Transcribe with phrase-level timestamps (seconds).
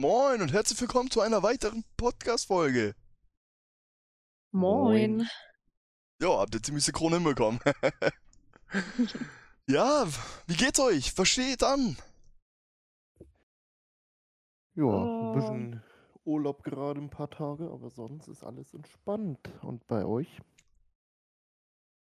[0.00, 2.94] Moin und herzlich willkommen zu einer weiteren Podcast-Folge.
[4.52, 5.26] Moin.
[6.22, 7.58] Ja, habt ihr ziemlich synchron hinbekommen.
[9.66, 10.06] ja,
[10.46, 11.18] wie geht's euch?
[11.18, 11.96] Was steht an?
[14.76, 15.82] Ja, ein bisschen
[16.24, 19.50] Urlaub gerade ein paar Tage, aber sonst ist alles entspannt.
[19.62, 20.28] Und bei euch?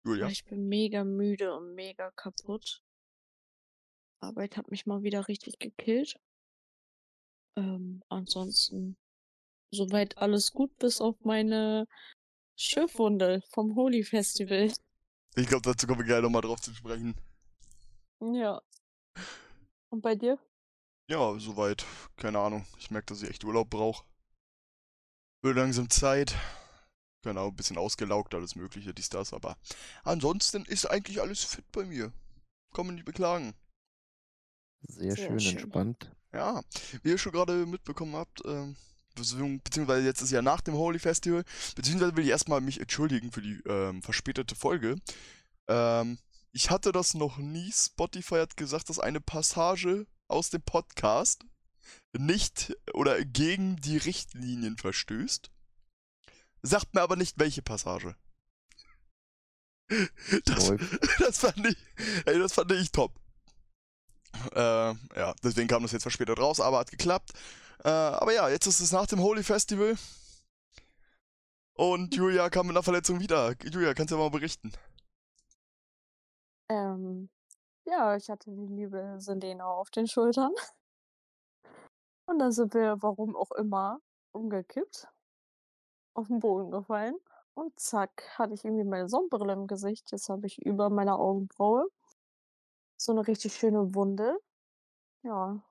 [0.04, 0.28] Julia.
[0.28, 2.82] Ich bin mega müde und mega kaputt.
[4.20, 6.20] Arbeit hat mich mal wieder richtig gekillt.
[7.58, 8.96] Ähm, ansonsten
[9.72, 11.88] soweit alles gut, bis auf meine
[12.56, 14.72] Schiffwunde vom Holy Festival.
[15.34, 17.16] Ich glaube, dazu kommen wir gleich nochmal drauf zu sprechen.
[18.20, 18.62] Ja.
[19.90, 20.38] Und bei dir?
[21.10, 21.84] Ja, soweit.
[22.16, 22.64] Keine Ahnung.
[22.78, 24.04] Ich merke, dass ich echt Urlaub brauche.
[25.42, 26.36] Wird langsam Zeit.
[27.24, 29.56] Genau, ein bisschen ausgelaugt, alles Mögliche, dies, das, aber
[30.04, 32.12] ansonsten ist eigentlich alles fit bei mir.
[32.72, 33.54] Kann man nicht beklagen.
[34.82, 35.58] Sehr, Sehr schön, schön.
[35.58, 36.10] entspannt.
[36.32, 36.62] Ja,
[37.02, 38.76] wie ihr schon gerade mitbekommen habt, ähm,
[39.16, 41.42] beziehungs- beziehungsweise jetzt ist ja nach dem Holy Festival,
[41.74, 44.96] beziehungsweise will ich erstmal mich entschuldigen für die ähm, verspätete Folge.
[45.68, 46.18] Ähm,
[46.52, 47.72] ich hatte das noch nie.
[47.72, 51.44] Spotify hat gesagt, dass eine Passage aus dem Podcast
[52.16, 55.50] nicht oder gegen die Richtlinien verstößt.
[56.62, 58.14] Sagt mir aber nicht, welche Passage.
[60.44, 60.70] Das,
[61.18, 61.76] das fand ich,
[62.26, 63.18] ey, das fand ich top.
[64.54, 67.32] Äh, ja, deswegen kam das jetzt verspätet raus, aber hat geklappt.
[67.84, 69.96] Äh, aber ja, jetzt ist es nach dem Holy Festival.
[71.74, 73.54] Und Julia kam mit einer Verletzung wieder.
[73.62, 74.72] Julia, kannst du ja mal berichten?
[76.68, 77.30] Ähm,
[77.84, 80.52] ja, ich hatte die liebe Selena auf den Schultern.
[82.26, 84.00] Und dann sind wir, warum auch immer,
[84.32, 85.08] umgekippt,
[86.14, 87.16] auf den Boden gefallen.
[87.54, 90.12] Und zack, hatte ich irgendwie meine Sonnenbrille im Gesicht.
[90.12, 91.88] Jetzt habe ich über meiner Augenbraue
[92.98, 94.38] so eine richtig schöne Wunde.
[95.24, 95.62] Ja,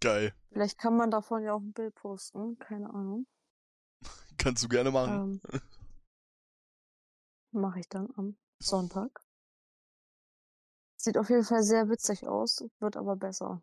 [0.00, 0.32] Geil.
[0.48, 2.58] vielleicht kann man davon ja auch ein Bild posten.
[2.58, 3.26] Keine Ahnung.
[4.38, 5.22] Kannst du gerne machen.
[5.22, 5.40] Ähm,
[7.50, 9.20] Mache ich dann am Sonntag.
[10.98, 13.62] Sieht auf jeden Fall sehr witzig aus, wird aber besser.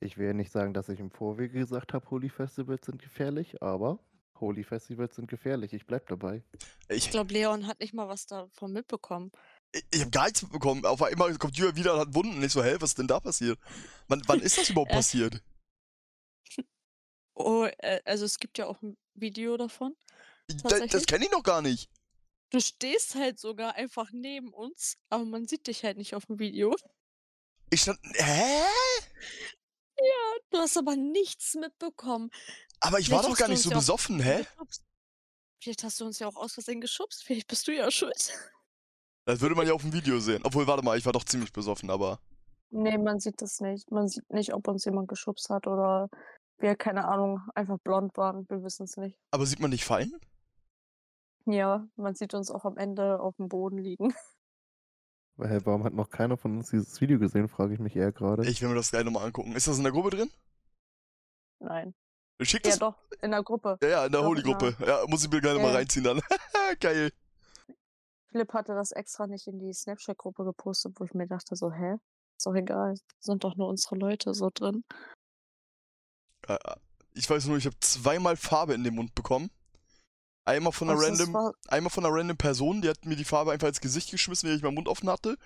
[0.00, 3.62] Ich will ja nicht sagen, dass ich im Vorwege gesagt habe, Holy Festivals sind gefährlich,
[3.62, 3.98] aber
[4.40, 5.72] Holy Festivals sind gefährlich.
[5.72, 6.42] Ich bleib dabei.
[6.88, 9.30] Ich Ich, glaube, Leon hat nicht mal was davon mitbekommen.
[9.72, 10.84] Ich, habe gar nichts mitbekommen.
[10.84, 12.42] Auf einmal kommt Julia wieder und hat Wunden.
[12.42, 13.58] Ich so, hä, was ist denn da passiert?
[14.08, 14.96] Wann, wann ist das überhaupt Äh.
[14.96, 15.42] passiert?
[17.40, 19.94] Oh, äh, also es gibt ja auch ein Video davon.
[20.64, 21.88] Das, das kenne ich noch gar nicht.
[22.50, 26.40] Du stehst halt sogar einfach neben uns, aber man sieht dich halt nicht auf dem
[26.40, 26.74] Video.
[27.70, 28.64] Ich stand, hä?
[30.50, 32.30] Du hast aber nichts mitbekommen.
[32.80, 34.46] Aber ich war Vielleicht doch hast gar nicht so ja besoffen, hä?
[35.62, 37.22] Vielleicht hast du uns ja auch aus Versehen geschubst.
[37.24, 38.32] Vielleicht bist du ja schuld.
[39.28, 40.40] Das würde man ja auf dem Video sehen.
[40.42, 42.18] Obwohl, warte mal, ich war doch ziemlich besoffen, aber.
[42.70, 43.90] Nee, man sieht das nicht.
[43.90, 46.08] Man sieht nicht, ob uns jemand geschubst hat oder
[46.56, 48.48] wir, keine Ahnung, einfach blond waren.
[48.48, 49.18] Wir wissen es nicht.
[49.30, 50.12] Aber sieht man nicht fallen?
[51.44, 54.14] Ja, man sieht uns auch am Ende auf dem Boden liegen.
[55.36, 58.48] Weil, warum hat noch keiner von uns dieses Video gesehen, frage ich mich eher gerade.
[58.48, 59.54] Ich will mir das gleich nochmal angucken.
[59.54, 60.30] Ist das in der Gruppe drin?
[61.60, 61.94] Nein.
[62.40, 62.78] Schick Ja, das.
[62.78, 63.76] doch, in der Gruppe.
[63.82, 64.74] Ja, ja, in der Holy-Gruppe.
[64.86, 65.76] Ja, muss ich mir gleich nochmal Ja.
[65.76, 66.20] reinziehen dann.
[66.80, 67.10] Geil.
[68.30, 71.96] Philipp hatte das extra nicht in die Snapchat-Gruppe gepostet, wo ich mir dachte, so, hä?
[72.38, 72.94] Ist doch egal.
[73.18, 74.84] Sind doch nur unsere Leute so drin.
[76.46, 76.58] Äh,
[77.14, 79.50] Ich weiß nur, ich habe zweimal Farbe in den Mund bekommen.
[80.46, 83.52] Einmal von einer random, war, einmal von einer random Person, die hat mir die Farbe
[83.52, 85.36] einfach ins Gesicht geschmissen, wenn ich meinen Mund offen hatte.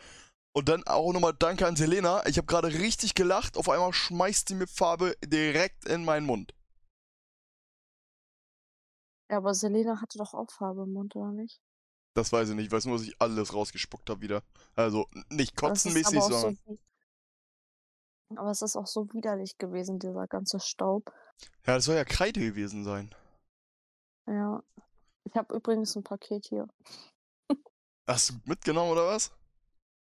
[0.54, 2.26] Und dann auch nochmal Danke an Selena.
[2.26, 3.56] Ich habe gerade richtig gelacht.
[3.56, 6.52] Auf einmal schmeißt sie mir Farbe direkt in meinen Mund.
[9.30, 11.60] ja, aber Selena hatte doch auch Farbe im Mund, oder nicht?
[12.14, 12.66] Das weiß ich nicht.
[12.66, 14.42] Ich weiß nur, dass ich alles rausgespuckt habe wieder.
[14.76, 16.58] Also nicht kotzenmäßig, aber sondern.
[16.66, 16.78] so,
[18.36, 21.12] aber es ist auch so widerlich gewesen, dieser ganze Staub.
[21.66, 23.14] Ja, das soll ja Kreide gewesen sein.
[24.26, 24.62] Ja.
[25.24, 26.68] Ich habe übrigens ein Paket hier.
[28.06, 29.32] Hast du mitgenommen oder was?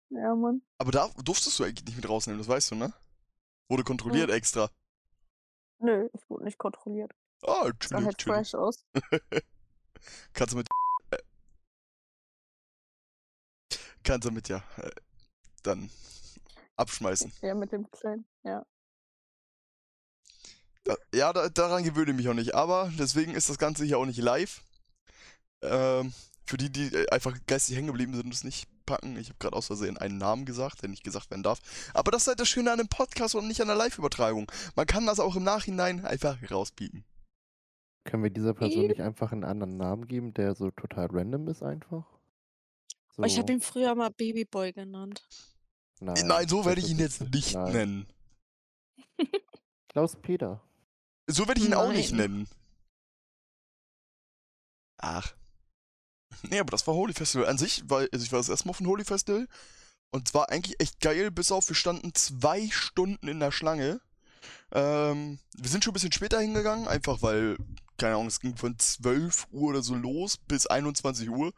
[0.10, 0.62] Ja, Mann.
[0.78, 2.94] Aber da durftest du eigentlich nicht mit rausnehmen, das weißt du, ne?
[3.70, 4.36] Wurde kontrolliert Hm.
[4.38, 4.70] extra.
[5.80, 7.12] Nö, ich wurde nicht kontrolliert.
[7.44, 8.38] Ah, Sah chillig, halt chillig.
[8.38, 8.86] fresh aus.
[10.34, 10.68] Kannst du mit.
[14.06, 14.63] Kannst du mit, ja.
[14.78, 14.92] Äh,
[15.63, 15.90] dann
[16.78, 17.34] abschmeißen.
[17.42, 18.25] Ja, mit dem Kleinen.
[18.44, 18.66] Ja.
[20.84, 22.56] Da, ja, da, daran gewöhne ich mich auch nicht.
[22.56, 24.62] Aber deswegen ist das Ganze hier auch nicht live.
[25.62, 26.13] Ähm,
[26.46, 29.18] für die, die äh, einfach geistig hängen geblieben sind und es nicht packen.
[29.18, 31.60] Ich habe gerade aus Versehen einen Namen gesagt, der nicht gesagt werden darf.
[31.94, 34.51] Aber das ist halt das Schöne an einem Podcast und nicht an der Live-Übertragung.
[34.75, 37.04] Man kann das auch im Nachhinein einfach rauspiepen.
[38.04, 41.63] Können wir dieser Person nicht einfach einen anderen Namen geben, der so total random ist
[41.63, 42.06] einfach?
[43.18, 45.28] So, Ich habe ihn früher mal Babyboy genannt.
[46.00, 47.72] nein, Nein, so werde ich ihn jetzt nicht nein.
[47.74, 48.08] nennen.
[49.90, 50.62] Klaus Peter.
[51.28, 52.32] So werde ich ihn auch nicht Nein.
[52.32, 52.48] nennen.
[54.98, 55.34] Ach.
[56.44, 57.48] Nee, aber das war Holy Festival.
[57.48, 59.48] An sich war, also ich war das erste Mal auf dem Holy Festival
[60.12, 64.02] und es war eigentlich echt geil, bis auf wir standen zwei Stunden in der Schlange.
[64.72, 67.58] Ähm, wir sind schon ein bisschen später hingegangen, einfach weil,
[67.98, 71.54] keine Ahnung, es ging von 12 Uhr oder so los bis 21 Uhr.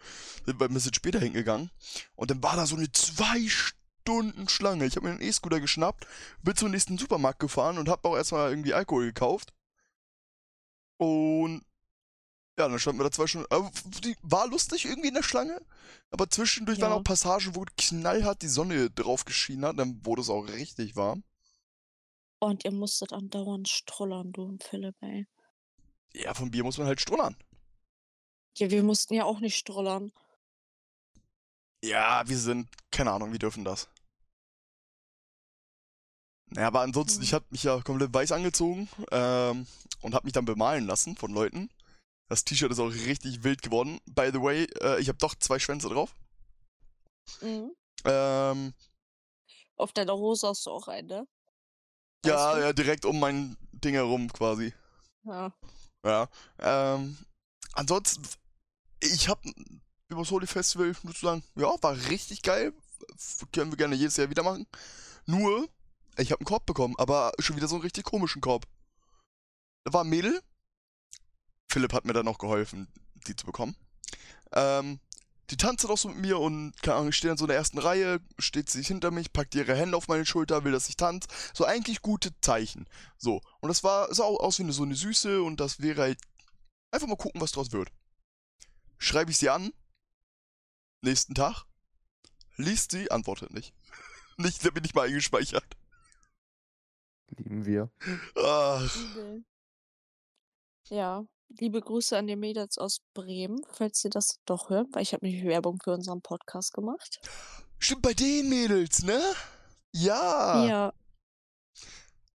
[0.45, 1.72] Sind wir ein bisschen später hingegangen.
[2.16, 4.86] Und dann war da so eine zwei Stunden Schlange.
[4.86, 6.07] Ich habe mir einen E-Scooter geschnappt,
[6.44, 9.54] bin zum nächsten Supermarkt gefahren und habe auch erstmal irgendwie Alkohol gekauft.
[10.98, 11.62] Und
[12.57, 13.48] ja, dann standen wir da zwei Stunden.
[14.04, 15.62] Die war lustig irgendwie in der Schlange.
[16.10, 16.98] Aber zwischendurch waren Ja.
[16.98, 19.78] auch Passagen, wo knallhart die Sonne drauf geschienen hat.
[19.78, 21.24] Dann wurde es auch richtig warm.
[22.39, 25.28] Und ihr musstet andauernd strollern, du und Philipp, ey.
[26.17, 27.35] Ja, vom Bier muss man halt strullern.
[28.57, 30.11] Ja, wir mussten ja auch nicht strollern.
[31.83, 33.87] Ja, wir sind, keine Ahnung, wir dürfen das.
[36.49, 37.23] Naja, aber ansonsten, Hm.
[37.23, 39.67] ich habe mich ja komplett weiß angezogen ähm,
[40.01, 41.69] und habe mich dann bemalen lassen von Leuten.
[42.29, 43.99] Das T-Shirt ist auch richtig wild geworden.
[44.05, 46.15] By the way, äh, ich habe doch zwei Schwänze drauf.
[47.41, 47.75] Mhm.
[48.05, 48.73] Ähm,
[49.77, 51.27] Auf deiner Hose hast du auch eine.
[52.25, 52.61] ja, Weißt du?
[52.61, 54.73] ja, direkt um mein Ding herum quasi.
[55.23, 55.53] Ja.
[56.05, 56.29] Ja.
[56.59, 57.17] Ähm,
[57.73, 58.23] ansonsten,
[59.01, 59.41] ich habe
[60.09, 62.73] über das Holy Festival nur zu sagen, ja, war richtig geil.
[63.51, 64.65] Können wir gerne jedes Jahr wieder machen.
[65.25, 65.67] Nur,
[66.17, 68.65] ich habe einen Korb bekommen, aber schon wieder so einen richtig komischen Korb.
[69.83, 70.41] Da war ein Mädel.
[71.69, 72.88] Philipp hat mir dann auch geholfen,
[73.27, 73.75] die zu bekommen.
[74.53, 75.00] Ähm,
[75.49, 77.53] die tanzt dann auch so mit mir und, keine Ahnung, ich stehe in so einer
[77.53, 80.97] ersten Reihe, steht sie hinter mich, packt ihre Hände auf meine Schulter, will, dass ich
[80.97, 81.27] tanze.
[81.53, 82.85] So eigentlich gute Zeichen.
[83.17, 83.41] So.
[83.61, 86.19] Und das war, sah aus wie eine, so eine Süße und das wäre halt.
[86.91, 87.91] Einfach mal gucken, was draus wird.
[88.97, 89.71] Schreibe ich sie an.
[91.01, 91.65] Nächsten Tag.
[92.55, 93.73] Liest sie, antwortet nicht.
[94.38, 95.65] nicht, da bin ich mal eingespeichert.
[97.38, 97.91] Lieben wir.
[98.35, 98.97] Ach.
[100.89, 105.13] Ja, liebe Grüße an die Mädels aus Bremen, falls sie das doch hören, weil ich
[105.13, 107.19] habe nämlich Werbung für unseren Podcast gemacht.
[107.79, 109.21] stimmt bei den Mädels, ne?
[109.94, 110.65] Ja.
[110.65, 110.94] Ja,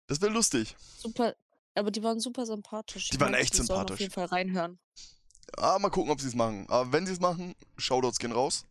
[0.06, 0.76] Das wäre lustig.
[0.98, 1.34] super.
[1.74, 3.08] Aber die waren super sympathisch.
[3.08, 3.94] Die Ich waren echt die sympathisch.
[3.94, 4.80] auf jeden Fall reinhören.
[5.56, 6.66] Ah, mal gucken, ob sie es machen.
[6.68, 8.66] Aber wenn sie es machen, Shoutouts gehen raus.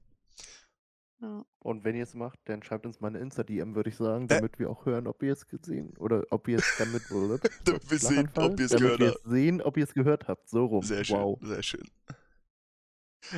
[1.20, 1.44] Ja.
[1.60, 4.28] Und wenn ihr es macht, dann schreibt uns mal eine Insta-DM, würde ich sagen, Äh.
[4.28, 7.04] damit wir auch hören, ob ihr es gesehen oder ob ihr es damit
[7.66, 9.24] Damit wir sehen, ob ihr es damit gehört wir habt.
[9.26, 10.48] sehen, ob ihr es gehört habt.
[10.48, 10.84] So rum.
[10.84, 11.40] Sehr schön, Wow.
[11.42, 11.90] sehr schön.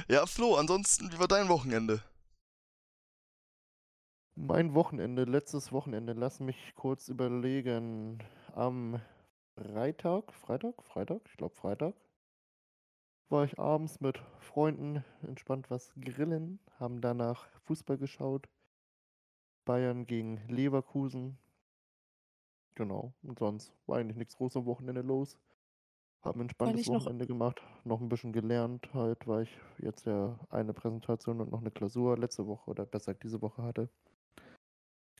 [0.09, 2.03] Ja, Flo, ansonsten, wie war dein Wochenende?
[4.35, 8.19] Mein Wochenende, letztes Wochenende, lass mich kurz überlegen.
[8.53, 9.01] Am
[9.55, 11.93] Freitag, Freitag, Freitag, ich glaube Freitag,
[13.29, 18.49] war ich abends mit Freunden entspannt was grillen, haben danach Fußball geschaut.
[19.65, 21.37] Bayern gegen Leverkusen.
[22.75, 25.37] Genau, und sonst war eigentlich nichts groß am Wochenende los.
[26.21, 30.73] Haben ein entspanntes Wochenende gemacht, noch ein bisschen gelernt halt, weil ich jetzt ja eine
[30.73, 33.89] Präsentation und noch eine Klausur letzte Woche oder besser gesagt diese Woche hatte.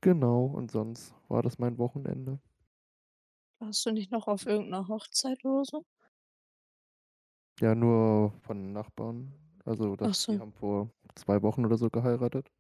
[0.01, 2.39] Genau, und sonst war das mein Wochenende.
[3.59, 5.85] Warst du nicht noch auf irgendeiner Hochzeit oder so?
[7.59, 9.33] Ja, nur von Nachbarn.
[9.66, 10.39] Also, Ach das, die so.
[10.39, 12.51] haben vor zwei Wochen oder so geheiratet.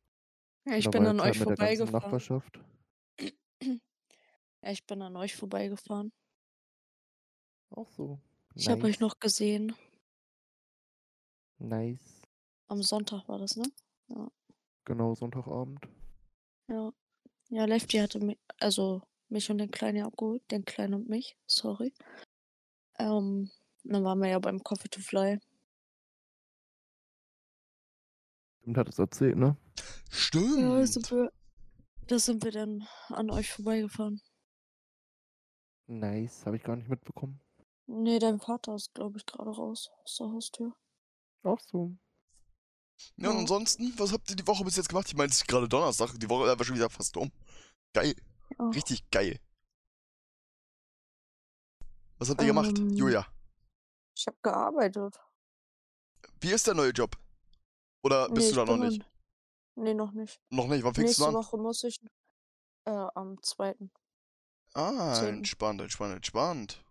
[0.65, 1.91] Ja, ich da bin an halt euch ganzen vorbeigefahren.
[1.93, 2.59] Nachbarschaft.
[4.61, 6.11] Ja, ich bin an euch vorbeigefahren.
[7.69, 8.19] Auch so.
[8.55, 9.73] Ich habe euch noch gesehen.
[11.59, 12.21] Nice.
[12.67, 13.63] Am Sonntag war das, ne?
[14.83, 15.87] Genau, Sonntagabend.
[16.67, 16.91] Ja.
[17.49, 20.43] Ja, Lefty hatte mich, also mich und den Kleinen ja abgeholt.
[20.51, 21.93] Den Kleinen und mich, sorry.
[22.97, 23.49] Ähm,
[23.83, 25.39] dann waren wir ja beim Coffee to Fly.
[28.61, 29.57] Stimmt, hat es erzählt, ne?
[30.11, 30.59] Stimmt.
[30.59, 31.31] Ja, sind wir,
[32.07, 34.21] da sind wir dann an euch vorbeigefahren.
[35.87, 37.39] Nice, habe ich gar nicht mitbekommen.
[37.87, 40.75] Nee, dein Vater ist, glaube ich, gerade raus aus der Haustür.
[41.43, 41.95] Auch so.
[43.15, 45.07] Ja, und ansonsten, was habt ihr die Woche bis jetzt gemacht?
[45.07, 47.31] Ich meine, es ist gerade Donnerstag, die Woche war schon wieder fast um.
[47.93, 48.13] Geil,
[48.59, 48.69] Ja.
[48.69, 49.39] richtig geil.
[52.17, 53.25] Was habt ihr gemacht, Ähm, Julia?
[54.19, 55.17] Ich habe gearbeitet.
[56.41, 57.17] Wie ist der neue Job?
[58.03, 59.01] Oder bist nee, du da noch nicht?
[59.01, 60.41] Dann, nee, noch nicht.
[60.49, 61.35] Noch nicht, wann fängst Nächste du an?
[61.35, 62.01] Woche muss ich
[62.83, 63.75] äh, am 2.
[64.73, 65.35] Ah, Zehn.
[65.37, 66.83] entspannt, entspannt, entspannt.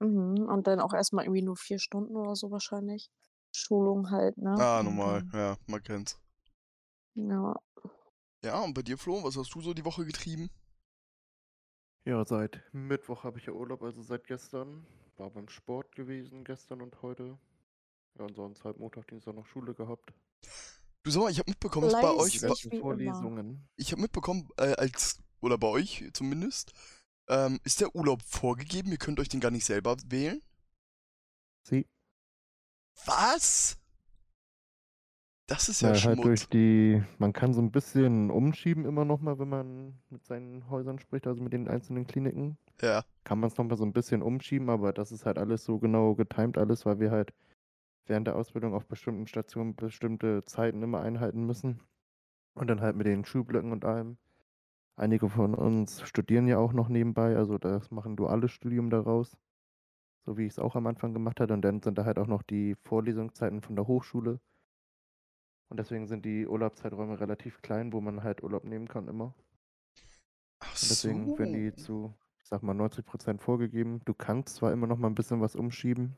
[0.00, 0.48] Mhm.
[0.48, 3.10] Und dann auch erstmal irgendwie nur vier Stunden oder so wahrscheinlich.
[3.54, 4.54] Schulung halt, ne?
[4.58, 6.18] Ah, normal, dann- ja, man kennt's.
[7.14, 7.54] Ja.
[8.42, 10.50] Ja, und bei dir, Flo, was hast du so die Woche getrieben?
[12.04, 14.86] Ja, seit Mittwoch habe ich ja Urlaub, also seit gestern.
[15.16, 17.38] War beim Sport gewesen, gestern und heute.
[18.18, 20.12] Ja, und sonst halt Montag, Dienstag noch Schule gehabt.
[21.04, 22.40] Du sag mal, ich habe mitbekommen, dass bei euch.
[22.80, 23.68] Vorlesungen.
[23.76, 26.72] ich habe mitbekommen, äh, als, oder bei euch zumindest,
[27.28, 28.90] Ähm, ist der Urlaub vorgegeben?
[28.90, 30.42] Ihr könnt euch den gar nicht selber wählen?
[31.62, 31.86] Sie,
[33.06, 33.78] Was?
[35.52, 39.20] Das ist ja ja, halt durch die, man kann so ein bisschen umschieben immer noch
[39.20, 42.56] mal, wenn man mit seinen Häusern spricht, also mit den einzelnen Kliniken.
[42.80, 43.04] Ja.
[43.24, 46.14] kann man es nochmal so ein bisschen umschieben, aber das ist halt alles so genau
[46.14, 47.34] getimt alles, weil wir halt
[48.06, 51.80] während der Ausbildung auf bestimmten Stationen bestimmte Zeiten immer einhalten müssen.
[52.54, 54.16] Und dann halt mit den Schulblöcken und allem.
[54.96, 59.36] Einige von uns studieren ja auch noch nebenbei, also das machen duales Studium daraus.
[60.24, 61.52] So wie ich es auch am Anfang gemacht hatte.
[61.52, 64.40] Und dann sind da halt auch noch die Vorlesungszeiten von der Hochschule.
[65.72, 69.34] Und deswegen sind die Urlaubszeiträume relativ klein, wo man halt Urlaub nehmen kann immer.
[70.60, 71.76] Ach Und deswegen werden die so.
[71.76, 74.00] zu, ich sag mal, 90% vorgegeben.
[74.04, 76.16] Du kannst zwar immer noch mal ein bisschen was umschieben,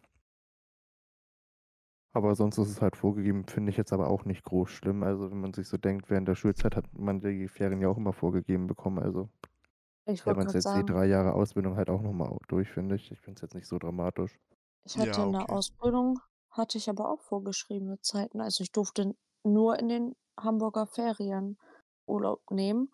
[2.13, 5.03] aber sonst ist es halt vorgegeben, finde ich jetzt aber auch nicht groß schlimm.
[5.03, 7.97] Also wenn man sich so denkt, während der Schulzeit hat man die Ferien ja auch
[7.97, 8.99] immer vorgegeben bekommen.
[9.01, 9.29] Also
[10.07, 13.11] Ich wollte man jetzt die sagen, drei Jahre Ausbildung halt auch nochmal durch, finde ich.
[13.13, 14.39] Ich finde es jetzt nicht so dramatisch.
[14.85, 15.53] ich hatte Ja, in der okay.
[15.53, 16.21] Ausbildung,
[16.51, 18.41] hatte ich aber auch vorgeschriebene Zeiten.
[18.41, 21.59] Also ich durfte nur in den Hamburger Ferien
[22.07, 22.93] Urlaub nehmen,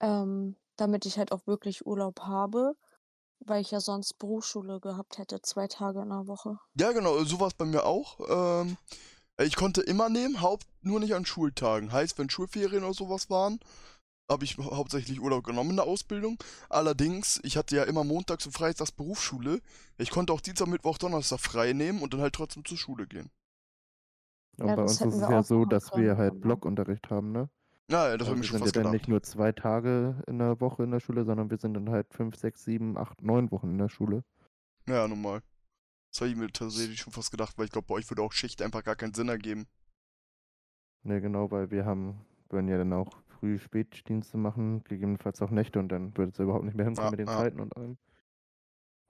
[0.00, 2.74] ähm, damit ich halt auch wirklich Urlaub habe,
[3.40, 6.58] weil ich ja sonst Berufsschule gehabt hätte, zwei Tage in der Woche.
[6.78, 8.20] Ja, genau, so war es bei mir auch.
[8.28, 8.76] Ähm,
[9.38, 11.92] ich konnte immer nehmen, haupt nur nicht an Schultagen.
[11.92, 13.60] Heißt, wenn Schulferien oder sowas waren,
[14.30, 16.38] habe ich hau- hauptsächlich Urlaub genommen in der Ausbildung.
[16.68, 19.60] Allerdings, ich hatte ja immer montags und freitags Berufsschule.
[19.98, 23.30] Ich konnte auch Dienstag, Mittwoch, Donnerstag frei nehmen und dann halt trotzdem zur Schule gehen.
[24.60, 27.48] Und Ja, bei uns ist es wir ja so, dass wir halt Blockunterricht haben, ne?
[27.90, 29.22] Ja, ja, das Also habe ich mir wir schon sind ja fast dann nicht nur
[29.22, 32.64] zwei Tage in der Woche in der Schule, sondern wir sind dann halt fünf, sechs,
[32.64, 34.24] sieben, acht, neun Wochen in der Schule.
[34.86, 35.42] Ja, normal.
[36.12, 38.32] Das habe ich mir tatsächlich schon fast gedacht, weil ich glaube, bei euch würde auch
[38.32, 39.68] Schicht einfach gar keinen Sinn ergeben.
[41.02, 45.78] Ne, genau, weil wir haben, würden ja dann auch früh Spätdienste machen, gegebenenfalls auch Nächte
[45.78, 47.36] und dann würde es ja überhaupt nicht mehr hinkommen Ja, mit den ja.
[47.36, 47.98] Zeiten und allem.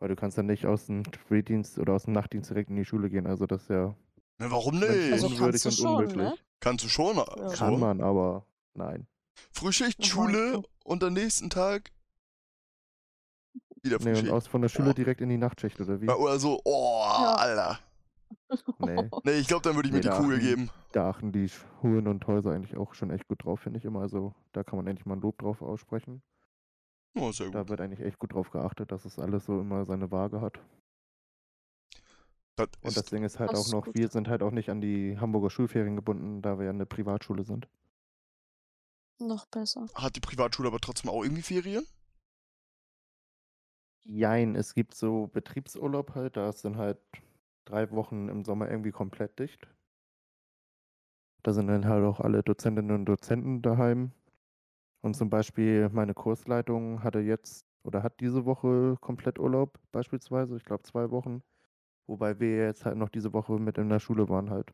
[0.01, 2.85] Weil du kannst dann nicht aus dem Spätdienst oder aus dem Nachtdienst direkt in die
[2.85, 3.95] Schule gehen, also das ist ja
[4.41, 5.13] Na, warum nicht?
[5.13, 6.17] Also du und schon, unmöglich.
[6.17, 6.35] ne?
[6.61, 7.17] Kannst du schon.
[7.17, 7.25] Ja.
[7.51, 7.57] So.
[7.57, 8.45] Kann man, aber
[8.75, 9.07] nein.
[9.53, 11.91] Frühschicht, Schule und am nächsten Tag
[13.83, 14.33] wieder Ne, und Frühschicht.
[14.33, 14.93] aus von der Schule Oh.
[14.95, 16.09] direkt in die Nachtschicht, oder wie?
[16.09, 17.35] Oder so, oh, Ja.
[17.35, 17.79] Alter.
[18.79, 20.71] Nee, Nee, ich glaube, dann würde ich mir Nee, die da Kugel achten- geben.
[20.93, 24.01] da achten die Schulen und Häuser eigentlich auch schon echt gut drauf, finde ich immer.
[24.01, 26.23] Also da kann man endlich mal ein Lob drauf aussprechen.
[27.19, 27.71] Oh, sehr Da gut.
[27.71, 30.61] wird eigentlich echt gut drauf geachtet, dass es alles so immer seine Waage hat.
[32.67, 33.95] Das Und das ist, Ding ist halt auch noch, gut.
[33.95, 37.45] wir sind halt auch nicht an die Hamburger Schulferien gebunden, da wir ja eine Privatschule
[37.45, 37.69] sind.
[39.21, 39.87] Noch besser.
[39.95, 41.87] hat die Privatschule aber trotzdem auch irgendwie Ferien?
[44.05, 46.99] Jein, es gibt so Betriebsurlaub halt, da ist dann halt
[47.65, 49.69] drei Wochen im Sommer irgendwie komplett dicht.
[51.43, 54.13] Da sind dann halt auch alle Dozentinnen und Dozenten daheim.
[55.03, 60.65] Und zum Beispiel meine Kursleitung hatte jetzt oder hat diese Woche komplett Urlaub beispielsweise, ich
[60.65, 61.43] glaube zwei Wochen.
[62.11, 64.73] Wobei wir jetzt halt noch diese Woche mit in der Schule waren halt.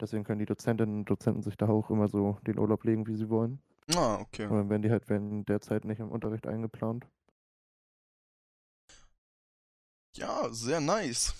[0.00, 3.14] Deswegen können die Dozentinnen und Dozenten sich da auch immer so den Urlaub legen, wie
[3.14, 3.60] sie wollen.
[3.94, 4.46] Ah, okay.
[4.46, 7.06] Und dann werden die halt während der Zeit nicht im Unterricht eingeplant.
[10.16, 11.34] Ja, sehr nice.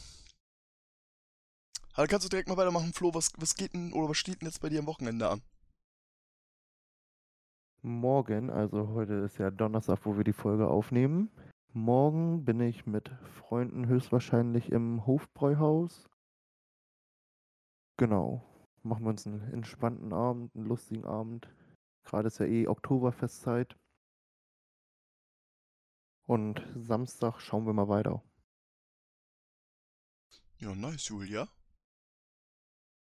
[1.95, 3.15] Also kannst du direkt mal weitermachen, Flo.
[3.15, 5.41] Was, was geht denn oder was steht denn jetzt bei dir am Wochenende an?
[7.81, 11.31] Morgen, also heute ist ja Donnerstag, wo wir die Folge aufnehmen.
[11.73, 16.09] Morgen bin ich mit Freunden höchstwahrscheinlich im Hofbräuhaus.
[17.99, 18.43] Genau.
[18.83, 21.49] Machen wir uns einen entspannten Abend, einen lustigen Abend.
[22.05, 23.77] Gerade ist ja eh Oktoberfestzeit.
[26.27, 28.23] Und Samstag schauen wir mal weiter.
[30.59, 31.49] Ja, nice, Julia.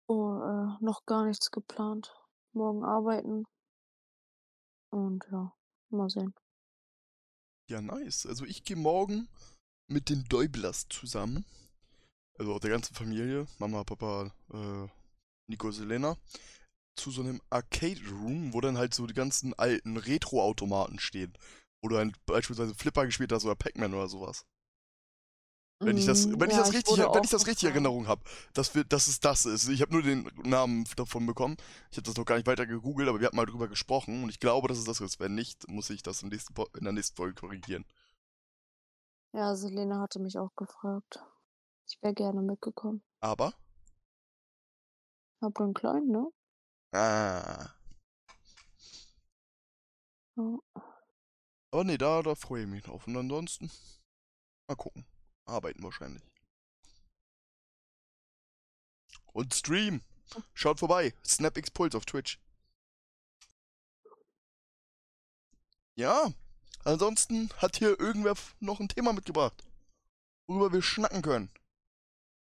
[0.07, 2.15] Oh, äh, noch gar nichts geplant.
[2.53, 3.45] Morgen arbeiten.
[4.89, 5.53] Und ja,
[5.89, 6.33] mal sehen.
[7.69, 8.25] Ja, nice.
[8.25, 9.27] Also ich gehe morgen
[9.89, 11.45] mit den Däublers zusammen.
[12.39, 13.47] Also der ganzen Familie.
[13.59, 14.87] Mama, Papa, äh,
[15.49, 16.17] Nico, Selena.
[16.95, 21.33] Zu so einem Arcade Room, wo dann halt so die ganzen alten Retro-Automaten stehen.
[21.81, 24.45] Wo du dann beispielsweise Flipper gespielt hast oder Pac-Man oder sowas.
[25.79, 27.69] Wenn ich das, wenn ich ja, das richtig, wenn ich das richtig.
[27.69, 28.21] Erinnerung habe,
[28.53, 29.67] dass wir, dass es das ist.
[29.69, 31.55] Ich habe nur den Namen davon bekommen.
[31.91, 34.29] Ich habe das noch gar nicht weiter gegoogelt, aber wir hatten mal drüber gesprochen und
[34.29, 35.19] ich glaube, dass es das ist.
[35.19, 37.85] Wenn nicht, muss ich das in, nächsten, in der nächsten Folge korrigieren.
[39.33, 41.19] Ja, Selena hatte mich auch gefragt.
[41.87, 43.03] Ich wäre gerne mitgekommen.
[43.19, 43.53] Aber,
[45.41, 46.27] Hab einen kleinen, ne?
[46.93, 47.69] ah,
[50.35, 50.59] Ja.
[51.71, 53.05] aber nee, da, da freue ich mich drauf.
[53.07, 53.69] Und ansonsten,
[54.67, 55.05] mal gucken.
[55.47, 56.23] Arbeiten wahrscheinlich.
[59.33, 60.01] Und Stream.
[60.53, 61.13] Schaut vorbei.
[61.25, 62.39] SnapX Pulse auf Twitch.
[65.95, 66.31] Ja.
[66.83, 69.63] ansonsten hat hier irgendwer noch ein Thema mitgebracht,
[70.47, 71.49] worüber wir schnacken können.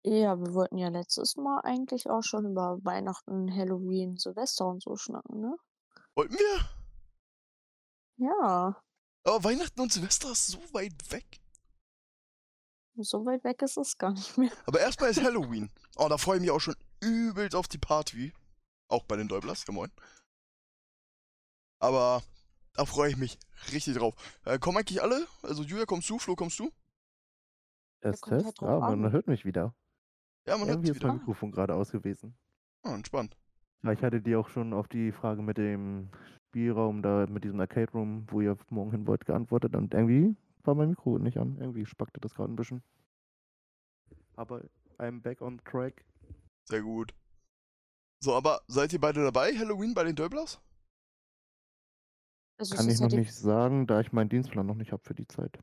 [0.06, 4.96] Ja, wir wollten ja letztes Mal eigentlich auch schon über Weihnachten, Halloween, Silvester und so
[4.96, 5.56] schnacken, ne?
[6.14, 6.70] Wollten wir?
[8.16, 8.80] Ja,
[9.24, 11.40] Aber Weihnachten und Silvester ist so weit weg.
[12.96, 14.50] So weit weg ist es gar nicht mehr.
[14.66, 15.70] Aber erstmal ist Halloween.
[15.96, 18.32] Oh, da freue ich mich auch schon übelst auf die Party.
[18.88, 19.90] Auch bei den Däublers, ja moin.
[21.80, 22.22] Aber
[22.74, 23.38] da freue ich mich
[23.72, 24.14] richtig drauf.
[24.44, 25.26] Äh, kommen eigentlich alle?
[25.42, 26.18] Also Julia, kommst du?
[26.18, 26.70] Flo, kommst du?
[28.00, 28.60] Test, halt Test.
[28.60, 29.12] drauf Ah, man an.
[29.12, 29.74] hört mich wieder.
[30.46, 31.20] Ja, man hört Irgendwie dich ist mein wieder.
[31.20, 32.36] Mikrofon gerade aus gewesen.
[32.82, 33.36] Ah, entspannt.
[33.82, 36.10] Ja, ich hatte die auch schon auf die Frage mit dem
[36.48, 40.74] Spielraum da, mit diesem Arcade Room, wo ihr morgen hin wollt, geantwortet und irgendwie war
[40.74, 41.56] mein Mikro nicht an.
[41.58, 42.82] Irgendwie spackte das gerade ein bisschen.
[44.36, 44.62] Aber
[44.98, 46.04] I'm back on track.
[46.64, 47.14] Sehr gut.
[48.20, 50.60] So, aber seid ihr beide dabei, Halloween bei den Döblers?
[52.58, 55.02] Also Kann ich noch halt die, nicht sagen, da ich meinen Dienstplan noch nicht habe
[55.04, 55.58] für die Zeit.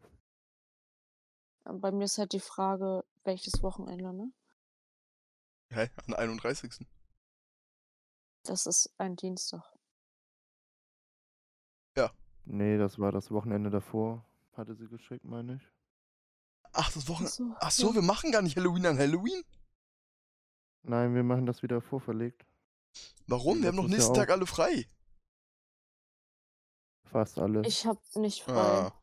[1.63, 4.31] bei mir ist halt die Frage, welches Wochenende, ne?
[5.69, 5.89] Hä?
[6.05, 6.85] Am 31.
[8.43, 9.63] Das ist ein Dienstag.
[12.45, 14.25] Nee, das war das Wochenende davor.
[14.53, 15.61] Hatte sie geschickt, meine ich.
[16.73, 17.31] Ach, das Wochenende.
[17.31, 17.95] so, Ach so, ja.
[17.95, 19.43] wir machen gar nicht Halloween an Halloween?
[20.83, 22.45] Nein, wir machen das wieder vorverlegt.
[23.27, 23.61] Warum?
[23.61, 24.87] Wir haben noch nächsten Tag alle frei.
[27.05, 27.61] Fast alle.
[27.65, 28.53] Ich hab nicht frei.
[28.53, 28.93] Ah.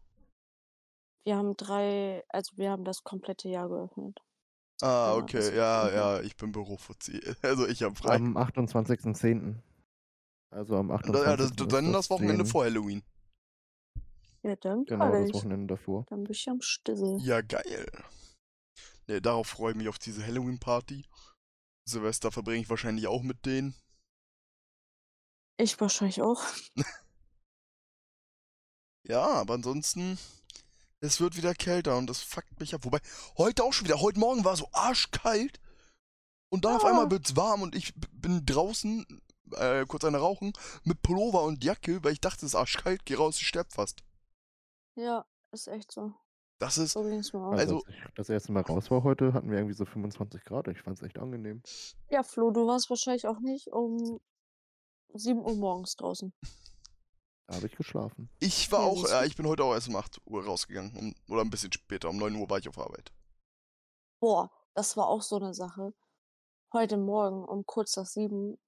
[1.25, 4.19] Wir haben drei, also wir haben das komplette Jahr geöffnet.
[4.81, 5.55] Ah, Ja, okay.
[5.57, 7.21] Ja, ja, ich bin Bürofuzzi.
[7.43, 8.15] Also ich habe frei.
[8.17, 9.57] Am 28.10.
[10.51, 11.13] Also am Und 28.
[11.25, 12.51] da- ja, das, ist dann das Wochenende 10.
[12.51, 13.03] vor Halloween.
[14.43, 15.35] Ja, dann Genau, das ich.
[15.35, 16.05] Wochenende davor.
[16.09, 17.19] Dann bin ich am Stissel.
[17.21, 17.87] Ja, geil.
[19.07, 21.05] Ne, darauf freue ich mich auf diese Halloween-Party.
[21.89, 23.75] Silvester verbringe ich wahrscheinlich auch mit denen.
[25.57, 26.43] Ich wahrscheinlich auch.
[29.07, 30.19] Ja, aber ansonsten,
[31.01, 32.85] es wird wieder kälter und das fuckt mich ab.
[32.85, 33.01] Wobei,
[33.39, 34.01] heute auch schon wieder.
[34.01, 35.61] Heute Morgen war so arschkalt.
[36.51, 36.91] Und dann auf Ja.
[36.91, 39.07] einmal wird's warm und ich bin draußen,
[39.53, 40.53] äh, kurz eine rauchen,
[40.85, 44.03] mit Pullover und Jacke, weil ich dachte, es ist arschkalt, geh raus, ich sterb fast.
[44.99, 46.13] Ja, ist echt so.
[46.61, 47.53] Das ist, So ging's mir auch.
[47.53, 50.45] Also, Also- als ich das erste Mal raus war heute, hatten wir irgendwie so 25
[50.45, 50.67] Grad.
[50.69, 51.63] Ich fand es echt angenehm.
[52.11, 54.19] Ja, Flo, du warst wahrscheinlich auch nicht um
[55.15, 56.33] 7 Uhr morgens draußen.
[57.47, 58.29] Da habe ich geschlafen.
[58.41, 59.27] ich war Ja, auch, siehst ja, du.
[59.29, 60.95] ich bin heute auch erst um 8 Uhr rausgegangen.
[60.97, 63.13] Um, oder ein bisschen später, um 9 Uhr war ich auf Arbeit.
[64.21, 65.95] Boah, das war auch so eine Sache.
[66.73, 68.59] Heute Morgen um kurz nach sieben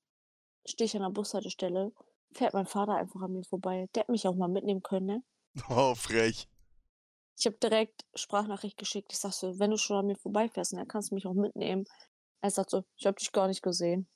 [0.64, 1.92] stehe ich an der Bushaltestelle,
[2.32, 3.88] fährt mein Vater einfach an mir vorbei.
[3.94, 5.22] Der hätte mich auch mal mitnehmen können, ne?
[5.68, 6.48] Oh, frech.
[7.38, 9.12] Ich habe direkt Sprachnachricht geschickt.
[9.12, 11.86] Ich sag so, wenn du schon an mir vorbeifährst, dann kannst du mich auch mitnehmen.
[12.42, 14.08] Er sagt so, ich habe dich gar nicht gesehen.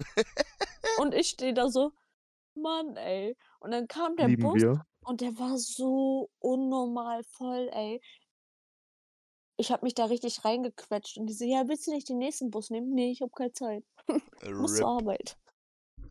[0.98, 1.92] und ich stehe da so,
[2.54, 3.36] Mann, ey.
[3.60, 4.86] Und dann kam der Lieben Bus wir.
[5.04, 8.00] und der war so unnormal voll, ey.
[9.58, 12.50] Ich habe mich da richtig reingequetscht und die so, ja, willst du nicht den nächsten
[12.50, 12.92] Bus nehmen?
[12.92, 13.84] Nee, ich habe keine Zeit.
[14.42, 15.38] Äh, Muss zur Arbeit.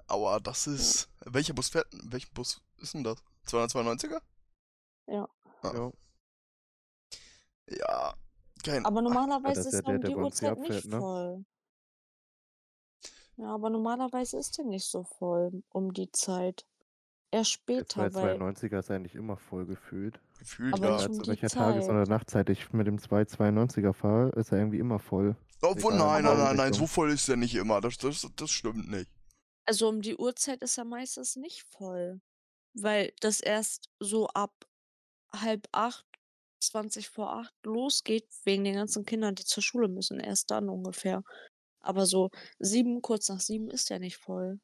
[0.07, 1.09] Aua, das ist.
[1.25, 1.87] Welcher Bus fährt.
[1.91, 3.17] Welcher Bus ist denn das?
[3.47, 4.19] 292er?
[5.07, 5.27] Ja.
[7.69, 8.13] Ja.
[8.63, 8.85] Kein.
[8.85, 10.99] Aber normalerweise das ist ja ist der, um der die Uhrzeit nicht ne?
[10.99, 11.45] voll.
[13.37, 16.65] Ja, aber normalerweise ist der nicht so voll um die Zeit.
[17.31, 20.21] Erst Der später, weil 292er ist eigentlich immer voll gefühlt.
[20.39, 21.05] Gefühlt, aber ja.
[21.05, 22.09] um zu die welcher Tages- oder Zeit.
[22.09, 25.35] Nachtzeit ich mit dem 292er fahre, ist er irgendwie immer voll.
[25.61, 27.81] Obwohl, nein, in nein, nein, nein, so voll ist der nicht immer.
[27.81, 29.09] Das, das, das stimmt nicht.
[29.65, 32.21] Also um die Uhrzeit ist er meistens nicht voll.
[32.73, 34.64] Weil das erst so ab
[35.41, 36.05] halb acht,
[36.61, 40.19] 20 vor acht losgeht, wegen den ganzen Kindern, die zur Schule müssen.
[40.19, 41.23] Erst dann ungefähr.
[41.79, 44.59] Aber so sieben, kurz nach sieben ist der nicht voll.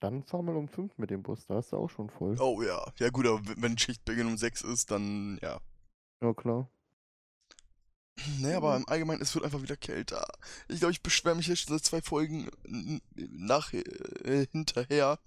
[0.00, 2.38] Dann fahr mal um 5 mit dem Bus, da ist er auch schon voll.
[2.38, 2.92] Oh ja.
[2.98, 5.60] Ja, gut, aber wenn Schichtbeginn um 6 ist, dann ja.
[6.20, 6.68] Ja, klar.
[8.38, 10.26] Nee, aber im Allgemeinen, es wird einfach wieder kälter.
[10.68, 12.48] Ich glaube, ich beschwere mich jetzt seit zwei Folgen
[13.14, 15.18] nach, äh, hinterher.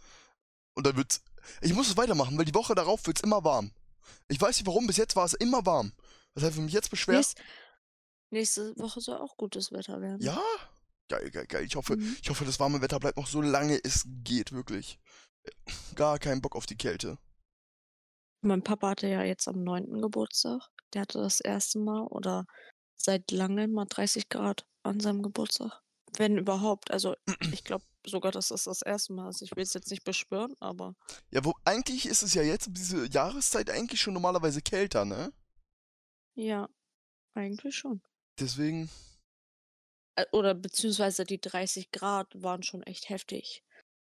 [0.73, 1.23] Und dann wird's.
[1.61, 3.71] Ich muss es weitermachen, weil die Woche darauf wird's immer warm.
[4.27, 5.93] Ich weiß nicht warum, bis jetzt war es immer warm.
[6.33, 7.15] Das heißt, wenn ich mich jetzt beschwer.
[7.15, 7.37] Nächst,
[8.29, 10.21] nächste Woche soll auch gutes Wetter werden.
[10.21, 10.41] Ja?
[11.09, 11.63] Geil, geil, geil.
[11.65, 12.17] Ich hoffe, Mhm.
[12.21, 14.99] ich hoffe, das warme Wetter bleibt noch so lange es geht, wirklich.
[15.95, 17.17] Gar keinen Bock auf die Kälte.
[18.41, 20.01] Mein Papa hatte ja jetzt am 9.
[20.01, 20.61] Geburtstag.
[20.93, 22.45] Der hatte das erste Mal oder
[22.95, 25.81] seit langem mal 30 Grad an seinem Geburtstag.
[26.17, 26.91] Wenn überhaupt.
[26.91, 27.15] Also
[27.51, 29.41] ich glaube sogar, das das erste Mal ist.
[29.41, 30.95] Ich will es jetzt nicht beschwören, aber
[31.31, 35.31] Ja, wo eigentlich ist es ja jetzt um diese Jahreszeit eigentlich schon normalerweise kälter, ne?
[36.35, 36.69] ja,
[37.33, 38.01] eigentlich schon.
[38.39, 38.89] Deswegen,
[40.15, 43.63] Äh, Oder beziehungsweise die 30 Grad waren schon echt heftig.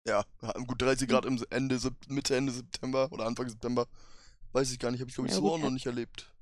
[0.06, 0.24] ja,
[0.66, 3.86] gut 30 Grad im Ende, Mitte, Ende September oder Anfang September.
[4.52, 6.32] Weiß ich gar nicht, habe ich glaube ich Ja, so auch noch er- nicht erlebt.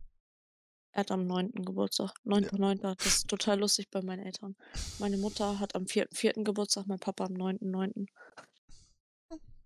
[0.97, 1.53] Er hat am 9.
[1.57, 2.15] Geburtstag.
[2.25, 2.95] 9.9.
[2.97, 4.57] Das ist total lustig bei meinen Eltern.
[4.99, 6.43] Meine Mutter hat am 4.4.
[6.43, 8.07] Geburtstag, mein Papa am 9.9.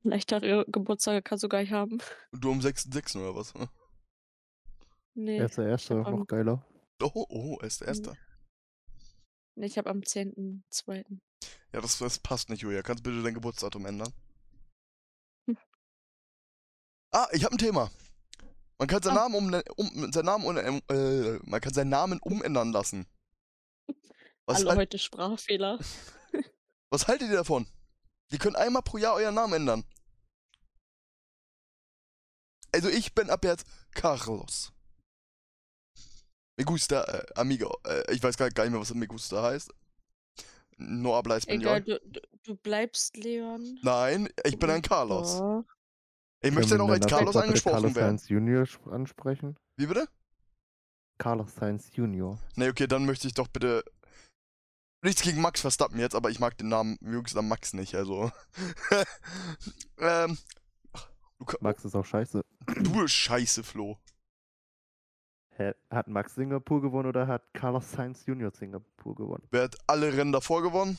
[0.03, 2.01] Leichtere Geburtstage kannst du gar nicht haben.
[2.33, 3.17] Und du am 6.6.
[3.21, 3.55] oder was?
[3.55, 3.69] ne?
[5.15, 5.37] Nee.
[5.39, 6.67] Er ist der Erste, hab am- noch geiler.
[7.01, 8.17] Oh, oh, er ist der Erste.
[9.55, 11.05] Nee, ich habe am 10.2.
[11.73, 12.83] Ja, das, das passt nicht, Julia.
[12.83, 14.13] Kannst bitte dein Geburtsdatum ändern?
[15.47, 15.57] Hm.
[17.13, 17.89] Ah, ich habe ein Thema.
[18.81, 19.29] Man kann seinen Ah.
[19.29, 23.07] Namen um, um seinen Namen um, äh, man kann seinen Namen umändern lassen.
[24.47, 25.79] Was, Alle halt, heute Sprachfehler.
[26.91, 27.67] was haltet ihr davon?
[28.33, 29.85] Ihr könnt einmal pro Jahr euren Namen ändern.
[32.73, 34.73] Also ich bin ab jetzt Carlos.
[36.57, 37.79] Me gusta, äh, amigo.
[37.85, 39.75] Äh, ich weiß gar gar nicht mehr, was me gusta heißt.
[40.79, 42.01] No habla Egal, español.
[42.01, 43.79] du, du, du bleibst Leon.
[43.83, 45.37] Nein, ich bin ein Carlos.
[45.37, 45.65] Doch.
[46.43, 48.19] Ich möchte noch als Carlos angesprochen Carlos werden.
[48.19, 49.57] Sainz Junior sp- ansprechen?
[49.77, 50.09] Wie bitte?
[51.19, 52.39] Carlos Sainz Junior.
[52.57, 53.85] Ne, okay, dann möchte ich doch bitte.
[55.03, 58.31] Nichts gegen Max Verstappen jetzt, aber ich mag den Namen Jüngster Max nicht, also.
[59.99, 60.39] ähm.
[61.47, 62.43] ka- Max ist auch scheiße.
[62.67, 63.99] du bist scheiße, Flo.
[65.57, 65.73] Hä?
[65.91, 69.47] Hat Max Singapur gewonnen oder hat Carlos Sainz Junior Singapur gewonnen?
[69.51, 70.99] Wer hat alle Rennen davor gewonnen?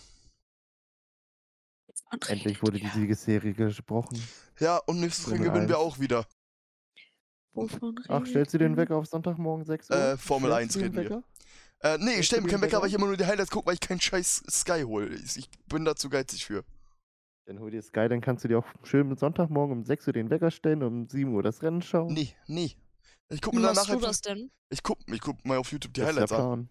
[2.27, 4.21] Endlich wurde die Siegesserie gesprochen.
[4.59, 5.85] Ja, und nächstes Rennen gewinnen wir 1.
[5.85, 6.25] auch wieder.
[7.53, 8.77] Wovon Ach, redet stellst du den?
[8.77, 9.95] Wecker auf Sonntagmorgen 6 Uhr?
[9.95, 11.23] Äh, Formel Stellst 1 du den reden wir.
[11.83, 13.67] Äh, nee, ich du mir den keinen Wecker, weil ich immer nur die Highlights gucke,
[13.67, 15.13] weil ich keinen scheiß Sky hole.
[15.15, 16.63] Ich, ich bin da zu geizig für.
[17.45, 20.13] Dann hol dir Sky, dann kannst du dir auch schön mit Sonntagmorgen um 6 Uhr
[20.13, 22.13] den Wecker stellen, um 7 Uhr das Rennen schauen.
[22.13, 22.75] Nee, nee.
[23.29, 24.51] Ich guck Wie mir machst danach du das denn?
[24.69, 26.69] Ich guck, ich guck mal auf YouTube die Das Highlights an.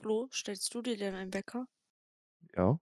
[0.00, 1.66] Flo, stellst du dir denn einen Wecker?
[2.56, 2.78] Ja.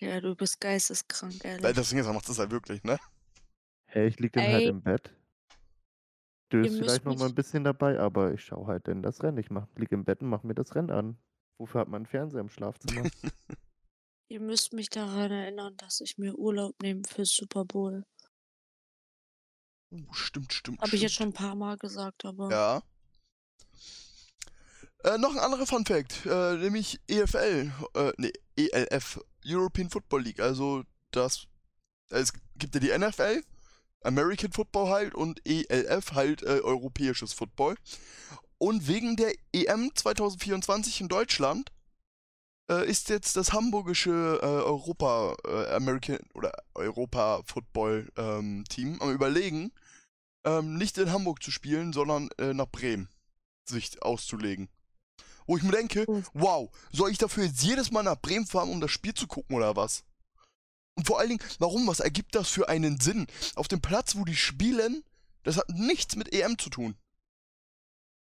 [0.00, 1.76] Ja, du bist geisteskrank, Weil ehrlich.
[1.76, 2.98] das Ding ist, er macht das halt wirklich, ne?
[3.86, 4.68] Hey, ich lieg dann halt Ey.
[4.68, 5.14] im Bett.
[6.52, 9.22] Döst müsst vielleicht noch mal mich- ein bisschen dabei, aber ich schau halt dann das
[9.22, 9.38] Rennen.
[9.38, 11.18] Ich mach, lieg im Bett und mach mir das Rennen an.
[11.58, 13.02] Wofür hat man einen Fernseher im Schlafzimmer?
[14.30, 18.04] Ihr müsst mich daran erinnern, dass ich mir Urlaub nehme für Super Bowl.
[19.90, 20.80] Uh, stimmt, stimmt.
[20.80, 21.36] Habe ich jetzt stimmt.
[21.36, 22.50] schon ein paar Mal gesagt, aber.
[22.50, 22.82] Ja.
[25.04, 30.40] Äh, noch ein anderer Fun Fact, äh, nämlich EFL, äh, nee, ELF, European Football League,
[30.40, 30.82] also
[31.12, 31.46] das,
[32.10, 33.42] es gibt ja die NFL,
[34.02, 37.76] American Football halt und ELF halt äh, europäisches Football.
[38.58, 41.70] Und wegen der EM 2024 in Deutschland
[42.68, 49.12] äh, ist jetzt das hamburgische äh, Europa äh, American oder Europa Football ähm, Team am
[49.12, 49.72] überlegen,
[50.44, 53.08] ähm, nicht in Hamburg zu spielen, sondern äh, nach Bremen
[53.64, 54.68] sich auszulegen.
[55.48, 56.24] Wo ich mir denke, Hm.
[56.34, 59.56] wow, soll ich dafür jetzt jedes Mal nach Bremen fahren, um das Spiel zu gucken
[59.56, 60.04] oder was?
[60.94, 61.86] Und vor allen Dingen, warum?
[61.88, 63.26] Was ergibt das für einen Sinn?
[63.56, 65.02] Auf dem Platz, wo die spielen,
[65.44, 66.96] das hat nichts mit EM zu tun.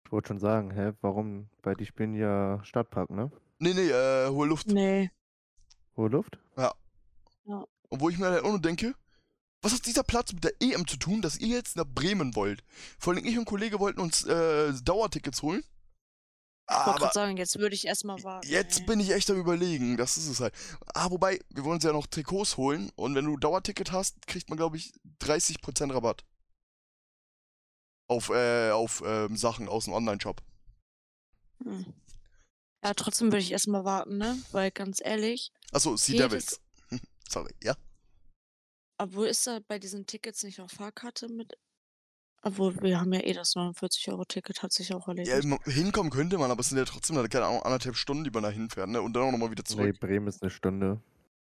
[0.05, 1.49] ich wollte schon sagen, hä, warum?
[1.62, 3.31] Weil die spielen ja Stadtpark, ne?
[3.59, 4.69] Nee, nee, äh, hohe Luft.
[4.69, 5.11] Nee.
[5.97, 6.39] Hohe Luft?
[7.89, 8.95] Und wo ich mir halt auch nur denke,
[9.62, 12.62] was hat dieser Platz mit der EM zu tun, dass ihr jetzt nach Bremen wollt?
[12.99, 15.62] Vor allem ich und ein Kollege wollten uns äh, Dauertickets holen.
[16.69, 18.49] Ich wollte gerade sagen, jetzt würde ich erstmal warten.
[18.49, 18.87] jetzt ey.
[18.87, 20.53] bin ich echt am überlegen, das ist es halt.
[20.95, 24.49] Ah, wobei, wir wollen uns ja noch Trikots holen und wenn du Dauerticket hast, kriegt
[24.49, 26.25] man, glaube ich, 30% Rabatt.
[28.09, 30.43] Auf, äh, auf ähm, Sachen aus dem Online-Shop.
[31.63, 31.93] Hm.
[32.85, 34.41] Ja, trotzdem würde ich erstmal warten, ne?
[34.53, 36.61] Weil ganz ehrlich, Achso, Sea Devils.
[37.29, 37.77] Sorry, ja.
[38.99, 41.57] obwohl ist da bei diesen Tickets nicht auch Fahrkarte mit?
[42.47, 45.15] Obwohl, wir haben ja eh das 49-Euro-Ticket, hat sich auch ja.
[45.15, 45.45] erledigt.
[45.45, 48.45] ma- Hinkommen könnte man, aber es sind ja trotzdem, keine Ahnung, anderthalb Stunden, die man
[48.45, 49.03] da hinfährt, ne?
[49.03, 50.01] Und dann auch nochmal wieder Nee, zurück.
[50.01, 51.01] Bremen ist eine Stunde.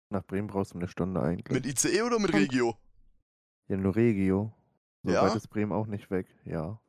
[0.10, 1.50] Nach Bremen brauchst du eine Stunde eigentlich.
[1.54, 2.78] Mit ICE oder mit Regio?
[3.68, 4.54] ja, nur Regio.
[5.04, 5.24] So Ja?
[5.24, 6.80] weit ist Bremen auch nicht weg, ja.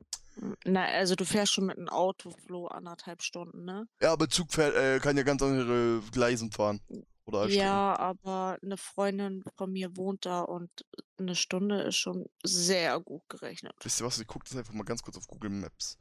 [0.64, 3.87] Na, also du fährst schon mit einem Auto, Flo, anderthalb Stunden, ne?
[4.00, 6.81] Ja, aber Zug fährt, äh, kann ja ganz andere Gleisen fahren.
[7.26, 7.58] Oder Strecken.
[7.60, 10.70] Ja, aber eine Freundin von mir wohnt da und
[11.18, 13.72] eine Stunde ist schon sehr gut gerechnet.
[13.82, 14.18] Wisst ihr was?
[14.18, 15.96] Ich gucke das einfach mal ganz kurz auf Google Maps.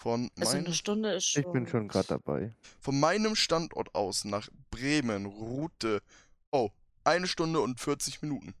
[0.00, 1.42] Von, Also mein, eine Stunde ist schon.
[1.44, 2.54] Ich bin schon gerade dabei.
[2.80, 6.00] von meinem Standort aus nach Bremen, Route.
[6.50, 6.70] Oh,
[7.04, 8.54] eine Stunde und 40 Minuten.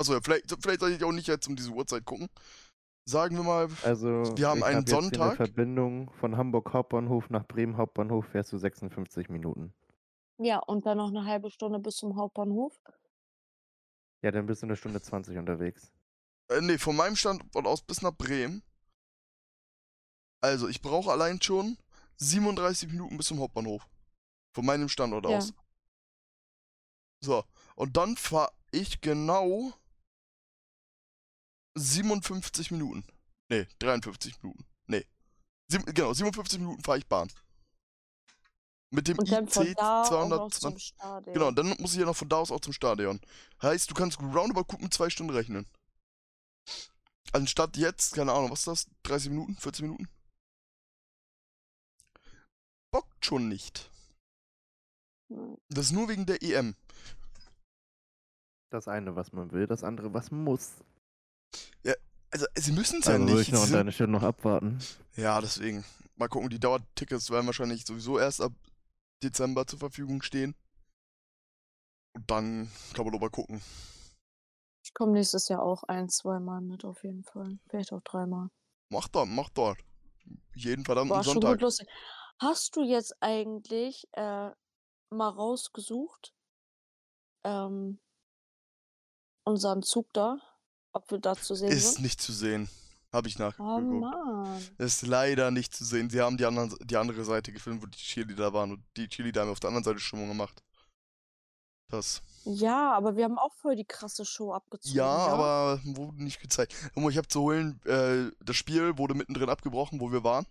[0.00, 2.28] Achso, ja, vielleicht, vielleicht soll ich auch nicht jetzt um diese Uhrzeit gucken.
[3.04, 5.26] Sagen wir mal, Also, Wir haben ich einen hab jetzt hier Sonntag.
[5.28, 9.72] Eine Verbindung von Hamburg Hauptbahnhof nach Bremen Hauptbahnhof fährst du 56 Minuten.
[10.38, 12.80] Ja, und dann noch eine halbe Stunde bis zum Hauptbahnhof.
[14.22, 15.92] Ja, dann bist du eine Stunde 20 unterwegs.
[16.50, 18.62] äh, nee, von meinem Standort aus bis nach Bremen.
[20.40, 21.76] Also, ich brauche allein schon
[22.16, 23.86] 37 Minuten bis zum Hauptbahnhof.
[24.54, 25.38] Von meinem Standort Ja.
[25.38, 25.52] aus.
[27.20, 29.72] So, und dann fahre ich genau
[31.76, 33.04] 57 Minuten.
[33.48, 34.64] Nee, 53 Minuten.
[34.86, 35.04] Nee.
[35.68, 37.28] Sieb, genau, 57 Minuten fahre ich Bahn.
[38.90, 40.82] Mit dem Und IC da auch noch zum 220.
[40.94, 41.34] Stadion.
[41.34, 43.20] Genau, dann muss ich ja noch von da aus auch zum Stadion.
[43.62, 45.66] Heißt, du kannst roundabout gut mit zwei Stunden rechnen.
[47.32, 48.86] Anstatt jetzt, keine Ahnung, was ist das?
[49.02, 49.56] 30 Minuten?
[49.56, 50.08] 40 Minuten?
[52.90, 53.90] Bockt schon nicht.
[55.68, 56.74] Das ist nur wegen der EM.
[58.70, 60.72] Das eine, was man will, das andere, was man muss.
[62.30, 63.48] Also, sie müssen es ja Also würde nicht.
[63.48, 64.78] ich noch Sie an deiner Stelle noch abwarten.
[65.16, 65.84] Ja, deswegen.
[66.16, 68.52] Mal gucken, die Dauertickets werden wahrscheinlich sowieso erst ab
[69.22, 70.54] Dezember zur Verfügung stehen.
[72.14, 73.60] Und dann kann man doch mal gucken.
[74.84, 77.58] Ich komme nächstes Jahr auch ein, zweimal mit auf jeden Fall.
[77.68, 78.48] Vielleicht auch dreimal.
[78.90, 79.78] Mach dort, mach dort.
[80.54, 81.60] Jeden verdammten War schon gut Sonntag.
[81.60, 81.88] lustig.
[82.40, 84.50] Hast du jetzt eigentlich äh,
[85.10, 86.32] mal rausgesucht,
[87.44, 87.98] ähm,
[89.44, 90.38] unseren Zug da,
[90.92, 92.02] ob wir da zu sehen Ist sind?
[92.02, 92.68] nicht zu sehen.
[93.12, 94.00] Habe ich Oh nachgeguckt.
[94.00, 94.60] Mann.
[94.78, 96.10] Ist leider nicht zu sehen.
[96.10, 98.72] Sie haben die, anderen, die andere Seite gefilmt, wo die Cheerleader waren.
[98.72, 100.62] Und die Cheerleader haben auf der anderen Seite Stimmung gemacht.
[101.90, 102.20] Das.
[102.44, 104.94] Ja, aber wir haben auch voll die krasse Show abgezogen.
[104.94, 106.74] Ja, aber wurde nicht gezeigt.
[106.94, 110.46] Ich habe zu holen, äh, das Spiel wurde mittendrin abgebrochen, wo wir waren.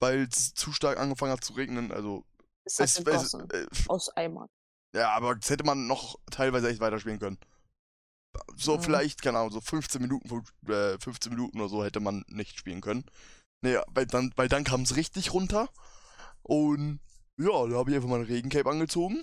[0.00, 1.92] Weil es zu stark angefangen hat zu regnen.
[1.92, 2.24] Also.
[2.64, 4.48] Es Es, es, äh, Aus Eimern.
[4.94, 7.38] ja, aber das hätte man noch teilweise echt weiterspielen können.
[8.56, 8.80] So Ja.
[8.80, 12.80] vielleicht, keine Ahnung, so 15 Minuten, äh, 15 Minuten oder so hätte man nicht spielen
[12.80, 13.04] können.
[13.60, 15.68] Naja, weil dann, weil dann kam es richtig runter.
[16.42, 17.00] Und
[17.36, 19.22] ja, da habe ich einfach mal ein Regencape angezogen.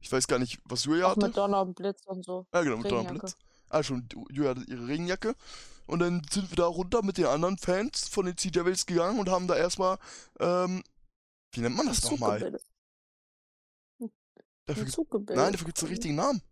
[0.00, 1.26] Ich weiß gar nicht, was Julia Auch hatte.
[1.26, 2.46] mit Donner und Blitz und so.
[2.52, 3.08] Ja, genau, mit Regenjacke.
[3.08, 3.36] Donnerblitz.
[3.70, 5.34] Ah, schon, Julia hatte ihre Regenjacke.
[5.86, 9.18] Und dann sind wir da runter mit den anderen Fans von den Sea Devils gegangen
[9.20, 9.98] und haben da erstmal,
[10.40, 10.82] ähm,
[11.52, 12.38] wie nennt man das nochmal?
[12.40, 12.60] Dafür,
[14.68, 15.40] Ein gibt- Zuggebilde.
[15.40, 16.42] nein, dafür gibt es einen richtigen Namen.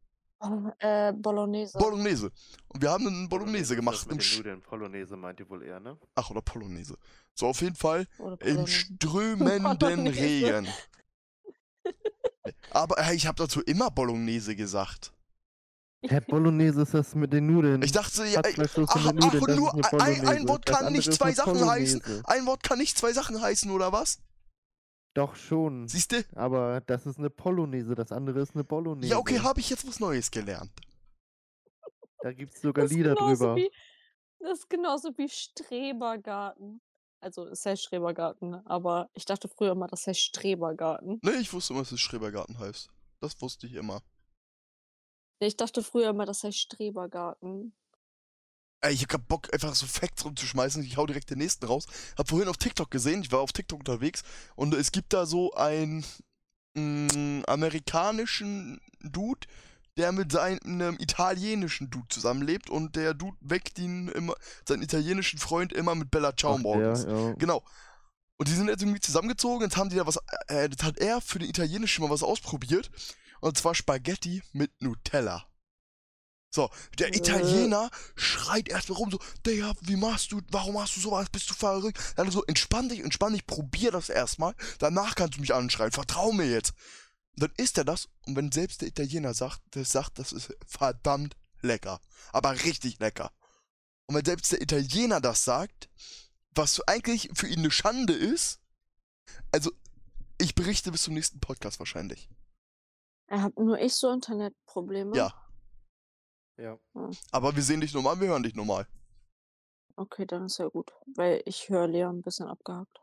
[0.79, 1.79] Äh, Bolognese.
[1.79, 2.31] Bolognese.
[2.69, 5.81] Und wir haben einen Bolognese gemacht Das mit im Nudeln, Polonaise meint ihr wohl eher,
[5.81, 5.97] ne?
[6.15, 6.97] Ach, oder Polonaise.
[7.35, 8.67] So, auf jeden Fall im Bolognese.
[8.69, 10.21] strömenden Bolognese.
[10.21, 10.69] Regen.
[12.71, 15.13] Aber hey, ich habe dazu immer Bolognese gesagt.
[16.03, 17.83] Hä, Bolognese ist das mit den Nudeln.
[17.83, 20.49] Ich dachte, ja, ey, ach, Nudeln, ach, nur ein, ein Bolognese.
[20.49, 22.03] Wort kann nicht zwei Sachen heißen.
[22.25, 24.19] Ein Wort kann nicht zwei Sachen heißen, oder was?
[25.15, 25.87] Doch schon.
[25.89, 26.25] Siehst du?
[26.35, 29.13] Aber das ist eine Polonaise, das andere ist eine Bolognese.
[29.13, 30.73] Ja, okay, habe ich jetzt was Neues gelernt.
[32.21, 33.55] Da gibt's sogar Das ist, Lieder drüber.
[33.57, 33.71] wie,
[34.41, 36.81] das ist genauso wie Strebergarten.
[37.21, 41.21] Also, es heißt Strebergarten, aber ich dachte früher immer, das heißt Strebergarten.
[41.23, 42.91] Ne, ich wusste immer, dass es Schrebergarten heißt.
[43.21, 44.03] Das wusste ich immer.
[45.41, 47.75] Nee, Ich dachte früher immer, das heißt Strebergarten.
[48.85, 50.83] Ey, ich hab grad Bock, einfach so Facts rumzuschmeißen.
[50.85, 51.87] Ich hau direkt den nächsten raus.
[52.19, 54.23] Hab vorhin auf TikTok gesehen, ich war auf TikTok unterwegs
[54.57, 56.05] und es gibt da so einen
[56.75, 59.47] mm, amerikanischen Dude,
[59.97, 64.35] der mit seinem italienischen Dude zusammenlebt und der Dude weckt ihn immer,
[64.69, 67.07] seinen italienischen Freund immer mit Bella Ciao Ach, morgens.
[67.07, 67.33] der, ja.
[67.39, 67.63] Genau.
[68.37, 70.19] Und die sind jetzt irgendwie zusammengezogen, jetzt haben die da was,
[70.49, 72.91] äh, jetzt hat er für den Italienischen mal was ausprobiert.
[73.41, 75.47] Und zwar Spaghetti mit Nutella.
[76.55, 77.17] So, der Äh.
[77.17, 81.55] Italiener schreit erstmal rum, so, Digga, wie machst du, warum machst du sowas, bist du
[81.55, 81.99] verrückt?
[82.15, 86.31] Dann so, entspann dich, entspann dich, probier das erstmal, danach kannst du mich anschreien, vertrau
[86.31, 86.73] mir jetzt.
[87.35, 90.57] Und dann isst er das, und wenn selbst der Italiener sagt, der sagt, das ist
[90.65, 92.01] verdammt lecker,
[92.33, 93.33] aber richtig lecker.
[94.07, 95.89] Und wenn selbst der Italiener das sagt,
[96.55, 98.61] was eigentlich für ihn eine Schande ist,
[99.51, 99.73] also,
[100.39, 102.29] ich berichte bis zum nächsten Podcast wahrscheinlich.
[103.27, 105.17] Er hat nur ich so Internetprobleme.
[105.17, 105.35] Ja.
[106.57, 106.79] Ja.
[107.33, 108.87] Aber wir sehen dich normal, wir hören dich normal.
[109.97, 110.93] Okay, dann ist ja gut.
[111.15, 113.01] Weil ich höre Leon ein bisschen abgehakt.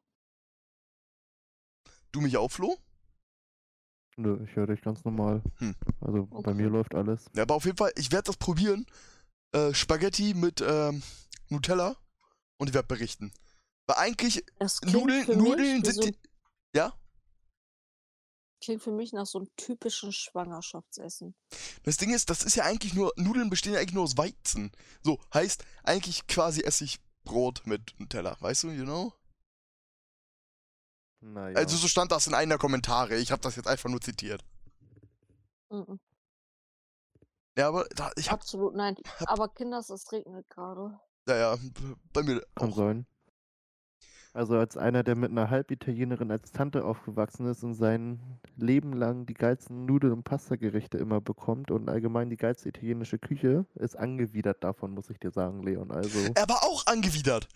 [2.11, 2.77] Du mich auch, Flo?
[4.17, 5.41] Nö, ich höre dich ganz normal.
[5.59, 5.75] Hm.
[6.01, 6.53] Also bei Okay.
[6.53, 7.25] mir läuft alles.
[7.33, 8.85] Ja, aber auf jeden Fall, ich werde das probieren.
[9.53, 11.01] Äh, Spaghetti mit ähm,
[11.49, 11.95] Nutella
[12.59, 13.31] und ich werde berichten.
[13.87, 14.45] Weil eigentlich,
[14.83, 15.95] Nudeln, Nudeln sind.
[15.95, 16.17] so, die-
[16.75, 16.93] ja?
[18.61, 21.35] Klingt für mich nach so einem typischen Schwangerschaftsessen.
[21.83, 23.11] Das Ding ist, das ist ja eigentlich nur.
[23.17, 24.71] Nudeln bestehen ja eigentlich nur aus Weizen.
[25.03, 28.37] So, heißt, eigentlich quasi esse ich Brot mit Nutella.
[28.39, 29.13] Weißt du, you know?
[31.19, 31.55] Naja.
[31.57, 33.17] Also so stand das in einer Kommentare.
[33.17, 34.43] Ich habe das jetzt einfach nur zitiert.
[35.69, 35.99] Mhm.
[37.57, 38.39] Ja, aber da, ich hab.
[38.39, 38.95] Absolut nein.
[39.19, 40.99] hab- Aber Kinders, es regnet gerade.
[41.27, 41.57] Ja, ja,
[42.13, 42.75] bei mir Kann auch.
[42.77, 43.05] sein.
[44.33, 48.19] Also als einer, der mit einer Halbitalienerin als Tante aufgewachsen ist und sein
[48.55, 53.65] Leben lang die geilsten Nudel- und Pastagerichte immer bekommt und allgemein die geilste italienische Küche,
[53.75, 55.91] ist angewidert davon, muss ich dir sagen, Leon.
[55.91, 56.17] Also.
[56.33, 57.47] Er war auch angewidert.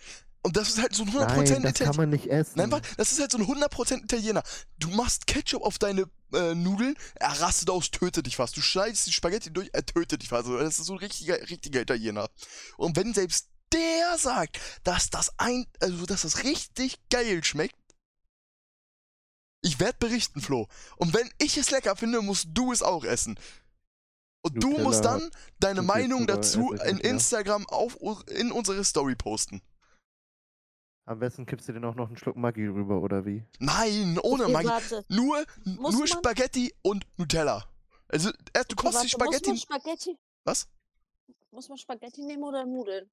[0.45, 1.97] Und das ist halt so ein 100% Nein, das kann Italiener.
[1.97, 2.53] man nicht essen.
[2.57, 4.43] Nein, das ist halt so ein 100% Italiener.
[4.77, 8.55] Du machst Ketchup auf deine äh, Nudeln, er rastet aus, tötet dich fast.
[8.55, 10.45] Du schneidest die Spaghetti durch, er tötet dich fast.
[10.45, 12.27] Also, das ist so ein richtiger, richtiger Italiener.
[12.77, 17.75] Und wenn selbst der sagt, dass das ein, also dass das richtig geil schmeckt,
[19.61, 20.67] ich werde berichten, Flo.
[20.97, 23.39] Und wenn ich es lecker finde, musst du es auch essen.
[24.43, 26.99] Und du Nutella musst dann deine Meinung dazu in.
[26.99, 27.97] Instagram auf,
[28.29, 29.61] in unsere Story posten.
[31.07, 33.43] Am besten kippst du dir noch, noch einen Schluck Maggi rüber, oder wie?
[33.59, 34.67] Nein, ohne Okay, Maggi.
[34.67, 35.05] warte.
[35.09, 37.67] Nur, Muss nur man- Spaghetti und Nutella.
[38.07, 39.49] Also, erst du Okay, kostest die Spaghetti.
[39.51, 40.67] Muss man Spaghetti, Was?
[41.51, 43.09] muss man Spaghetti nehmen oder Nudeln?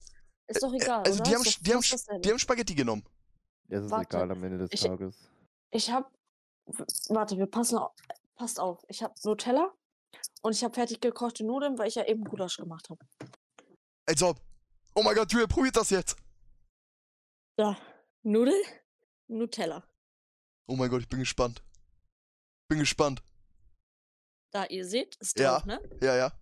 [0.57, 1.31] Ist doch egal, Also, oder?
[1.31, 3.05] die haben, doch die, haben, die haben Spaghetti genommen.
[3.69, 5.17] Es ist Warte, egal am Ende des ich- Tages.
[5.71, 6.11] Ich hab.
[7.09, 7.93] Warte, wir passen auf.
[8.37, 8.85] Passt auf.
[8.89, 9.73] Ich hab Nutella
[10.43, 13.05] und ich hab fertig gekochte Nudeln, weil ich ja eben Gulasch gemacht habe.
[14.07, 14.35] Also,
[14.95, 16.17] oh mein Gott, Julia, probiert das jetzt.
[17.57, 17.77] Da.
[18.23, 18.55] Nudel,
[19.29, 19.83] Nutella.
[20.67, 21.63] Oh mein Gott, ich bin gespannt.
[22.69, 23.23] Bin gespannt.
[24.53, 25.55] Da, ihr seht, ist Ja.
[25.59, 25.81] drauf, ne?
[26.03, 26.33] Ja, ja.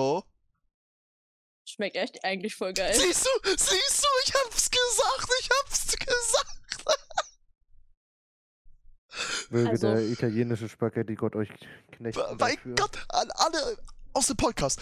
[0.00, 0.22] Oh.
[1.66, 2.94] Schmeckt echt eigentlich voll geil.
[2.94, 6.60] Siehst du, siehst du, ich hab's gesagt, ich hab's gesagt.
[9.50, 11.50] Möge Also- der italienische Spaghetti-Gott euch
[11.92, 12.74] knechten Mein dafür.
[12.76, 13.78] Gott, an alle
[14.12, 14.80] aus dem Podcast,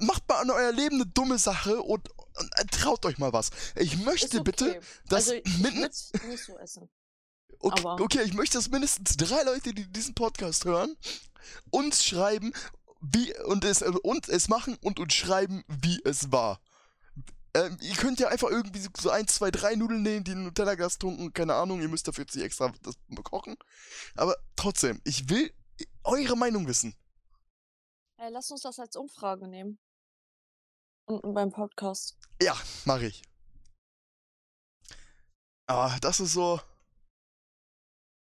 [0.00, 3.50] macht mal an euer Leben eine dumme Sache und, und äh, traut euch mal was.
[3.76, 4.44] Ich möchte okay.
[4.44, 6.88] bitte, dass also, ich mitten, nicht so essen.
[7.60, 10.96] okay, okay, ich möchte, dass mindestens drei Leute, die diesen Podcast hören,
[11.70, 12.52] uns schreiben,
[13.00, 16.60] wie und es äh, und es machen und uns schreiben, wie es war.
[17.54, 20.98] Ähm, ihr könnt ja einfach irgendwie so- ein, zwei, drei Nudeln nehmen, die in Nutella-Gas
[20.98, 23.56] tunken, keine Ahnung, ihr müsst dafür jetzt nicht extra das kochen.
[24.14, 25.52] Aber trotzdem, ich will
[26.04, 26.94] eure Meinung wissen.
[28.18, 29.78] Ey, Äh, lass uns das als Umfrage nehmen.
[31.06, 32.16] Unten beim Podcast.
[32.40, 33.22] Ja, mache ich.
[35.66, 36.60] Aber das ist so.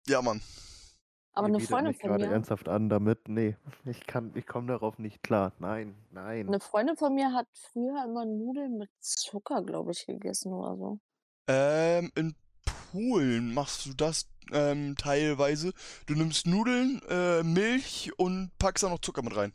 [0.08, 0.42] Ja, Mann.
[1.36, 3.28] Aber eine Freundin mich von gerade mir, ernsthaft an damit.
[3.28, 5.52] Nee, ich kann, ich komme darauf nicht klar.
[5.58, 6.48] Nein, nein.
[6.48, 10.98] eine Freundin von mir hat früher immer Nudeln mit Zucker, glaube ich, gegessen oder so.
[11.46, 12.34] Ähm, in
[12.90, 15.72] Polen machst du das ähm, teilweise.
[16.06, 19.52] Du nimmst Nudeln, äh, Milch und packst da noch Zucker mit rein.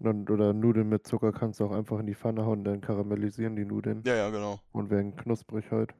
[0.00, 3.56] Und, oder Nudeln mit Zucker kannst du auch einfach in die Pfanne hauen, dann karamellisieren
[3.56, 4.60] die Nudeln Ja, ja, genau.
[4.72, 5.94] und werden knusprig halt.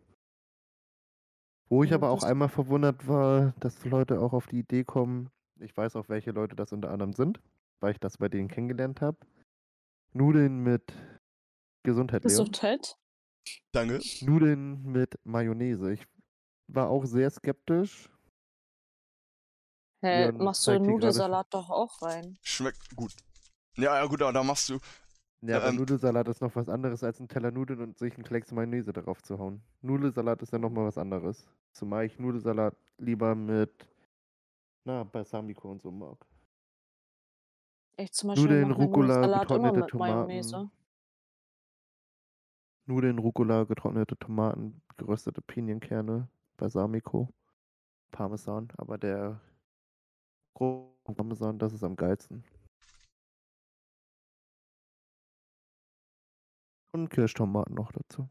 [1.68, 5.76] Wo ich aber auch einmal verwundert war, dass Leute auch auf die Idee kommen, ich
[5.76, 7.40] weiß auch, welche Leute das unter anderem sind,
[7.80, 9.18] weil ich das bei denen kennengelernt habe.
[10.12, 10.92] Nudeln mit
[11.82, 12.30] Gesundheit, Leon.
[12.30, 12.96] Gesundheit.
[13.72, 14.00] Danke.
[14.22, 15.92] Nudeln mit Mayonnaise.
[15.92, 16.06] Ich
[16.68, 18.08] war auch sehr skeptisch.
[20.00, 22.38] Hä, machst du Nudelsalat doch auch rein?
[22.42, 23.12] Schmeckt gut.
[23.76, 24.78] Ja, ja, gut, aber da machst du.
[25.40, 28.24] Ja, aber Ähm, Nudelsalat ist noch was anderes als ein Teller Nudeln und sich einen
[28.24, 29.62] Klecks Mayonnaise darauf zu hauen.
[29.82, 31.48] Nudelsalat ist ja nochmal was anderes.
[31.72, 33.88] Zumal ich Nudelsalat lieber mit,
[34.84, 36.18] na, Balsamico und so mag.
[37.96, 40.26] Ich zum Beispiel Nudeln, Rucola, getrocknete Tomaten.
[40.26, 40.70] Mayonnaise.
[42.86, 47.28] Nudeln, Rucola, getrocknete Tomaten, geröstete Pinienkerne, Balsamico,
[48.10, 48.68] Parmesan.
[48.78, 49.40] Aber der
[51.04, 52.44] Parmesan, das ist am geilsten.
[56.92, 58.28] Und Kirschtomaten noch dazu.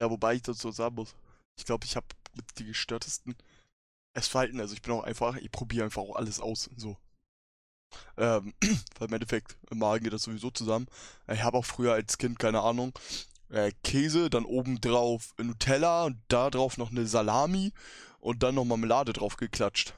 [0.00, 1.14] Ja, wobei ich dazu sagen muss,
[1.56, 3.36] ich glaube, ich habe mit die gestörtesten
[4.14, 4.60] Essverhalten.
[4.60, 6.68] Also ich bin auch einfach, ich probiere einfach auch alles aus.
[6.76, 6.96] So.
[8.16, 8.54] Ähm,
[8.98, 10.86] weil im Endeffekt, im Magen geht das sowieso zusammen.
[11.28, 12.92] Ich habe auch früher als Kind, keine Ahnung,
[13.48, 17.72] äh, Käse, dann obendrauf Nutella und da drauf noch eine Salami
[18.20, 19.94] und dann noch Marmelade drauf geklatscht.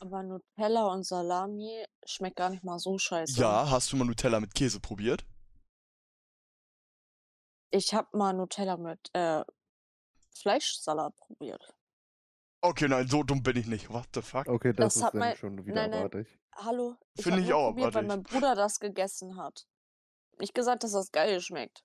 [0.00, 3.40] Aber Nutella und Salami schmeckt gar nicht mal so scheiße.
[3.40, 5.24] Ja, hast du mal Nutella mit Käse probiert?
[7.70, 9.44] Ich habe mal Nutella mit äh,
[10.36, 11.74] Fleischsalat probiert.
[12.60, 13.90] Okay, nein, so dumm bin ich nicht.
[13.90, 14.46] What the fuck?
[14.48, 16.00] Okay, das, Das ist hat dann mein- schon wieder nein, nein.
[16.00, 16.38] abartig.
[16.56, 16.96] Hallo?
[17.14, 18.08] Ich Finde hab ich nur auch probiert, weil abartig.
[18.08, 19.66] mein Bruder das gegessen hat.
[20.38, 21.84] Nicht gesagt, dass das geil schmeckt.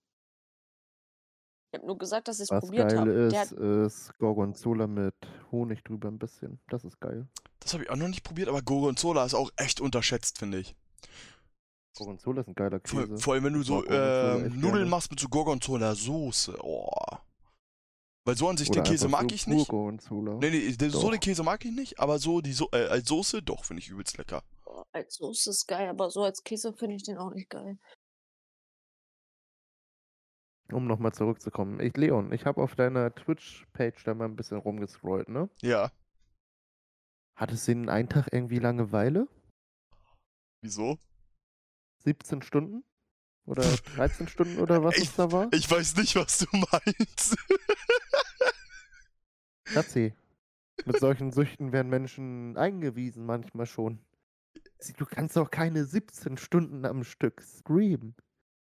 [1.74, 3.12] Ich habe nur gesagt, dass ich es Was probiert geil habe.
[3.12, 5.16] ist, Der hat, ist Gorgonzola mit
[5.52, 6.60] Honig drüber ein bisschen.
[6.70, 7.28] Das ist geil.
[7.62, 10.76] Das habe ich auch noch nicht probiert, aber Gorgonzola ist auch echt unterschätzt, finde ich.
[11.98, 13.18] Gorgonzola ist ein geiler Vor, Käse.
[13.18, 16.60] vor allem, wenn du so echt Nudeln machst mit so Gorgonzola-Soße.
[16.62, 16.92] Oh.
[18.24, 19.68] Weil so an sich Oder den Käse mag so ich nicht.
[19.68, 20.36] Gorgonzola.
[20.36, 21.10] Nee, nee, der, so Doch.
[21.10, 23.90] den Käse mag ich nicht, aber so die so äh, als Soße, doch, finde ich
[23.90, 24.44] übelst lecker.
[24.92, 27.80] Als Soße ist geil, aber so als Käse finde ich den auch nicht geil.
[30.72, 31.80] Um nochmal zurückzukommen.
[31.80, 35.50] Ich, Leon, ich habe auf deiner Twitch-Page da mal ein bisschen rumgescrollt, ne?
[35.62, 35.92] Ja.
[37.36, 39.28] Hattest du in einen Tag irgendwie Langeweile?
[40.62, 40.98] Wieso?
[42.06, 42.84] 17 Stunden?
[43.46, 43.64] Oder
[43.96, 45.50] 13 Stunden oder was Ich- es da war?
[45.52, 47.36] Ich weiß nicht, was du meinst.
[49.68, 50.14] Schatzi,
[50.86, 54.00] mit solchen Süchten werden Menschen eingewiesen manchmal schon.
[54.98, 58.16] Du kannst doch keine 17 Stunden am Stück streamen.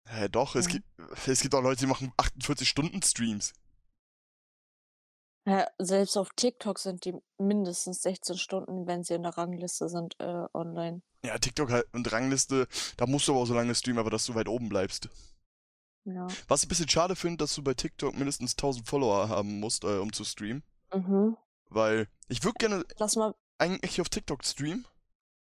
[0.09, 0.72] Hä, doch, es Ja.
[0.72, 0.86] gibt,
[1.28, 3.53] es gibt auch Leute, die machen 48-Stunden-Streams.
[5.44, 10.14] Ja, selbst auf TikTok sind die mindestens 16 Stunden, wenn sie in der Rangliste sind,
[10.20, 11.03] äh, online.
[11.24, 14.26] Ja, TikTok halt und Rangliste, da musst du aber auch so lange streamen, aber dass
[14.26, 15.09] du weit oben bleibst.
[16.05, 16.26] Ja.
[16.48, 19.84] Was ich ein bisschen schade finde, dass du bei TikTok mindestens 1000 Follower haben musst,
[19.84, 20.62] äh, um zu streamen.
[20.92, 21.36] Mhm.
[21.70, 24.86] Weil ich würde gerne Lass mal eigentlich auf TikTok streamen,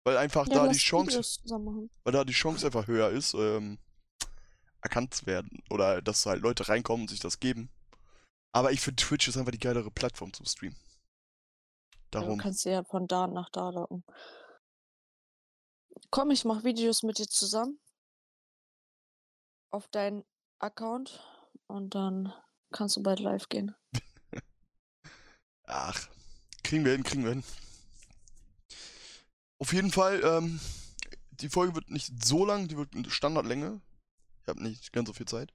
[0.06, 1.40] weil einfach ja, da die Chance,
[2.04, 3.78] weil da die Chance einfach höher ist, ähm,
[4.82, 5.64] erkannt zu werden.
[5.70, 7.70] Oder dass halt Leute reinkommen und sich das geben.
[8.54, 10.78] Aber ich finde Twitch ist einfach die geilere Plattform zum Streamen.
[10.78, 12.38] Ja, Darum.
[12.38, 14.04] Du kannst ja von da nach da locken.
[16.10, 17.80] Komm, ich mach Videos mit dir zusammen.
[19.72, 20.26] Auf deinen
[20.60, 21.26] Account.
[21.68, 22.34] Und dann
[22.72, 23.74] kannst du bald live gehen.
[25.64, 26.10] Ach,
[26.64, 27.44] kriegen wir hin, kriegen wir hin.
[29.60, 30.60] Auf jeden Fall, ähm,
[31.32, 33.80] die Folge wird nicht so lang, die wird eine Standardlänge.
[34.52, 35.54] Ich habe nicht ganz so viel Zeit.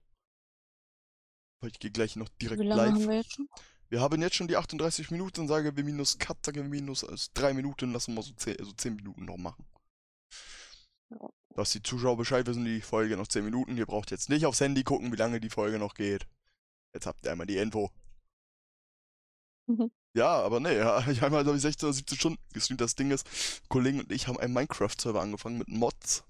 [1.61, 2.95] Weil ich gehe gleich noch direkt Wie lange live.
[2.95, 3.49] haben wir jetzt schon?
[3.91, 7.29] Wir haben jetzt schon die 38 Minuten, sage wir minus Cut, sage wir minus also
[7.35, 9.67] 3 Minuten, lassen wir so 10, also 10 Minuten noch machen.
[11.11, 11.29] Ja.
[11.55, 13.77] Dass die Zuschauer Bescheid wissen, die Folge noch 10 Minuten.
[13.77, 16.27] Ihr braucht jetzt nicht aufs Handy gucken, wie lange die Folge noch geht.
[16.95, 17.91] Jetzt habt ihr einmal die Info.
[19.67, 19.91] Mhm.
[20.15, 22.81] Ja, aber nee, ja, ich habe halt, glaube ich, 16 oder 17 Stunden gestreamt.
[22.81, 26.25] Das Ding ist, Kollegen und ich haben einen Minecraft-Server angefangen mit Mods.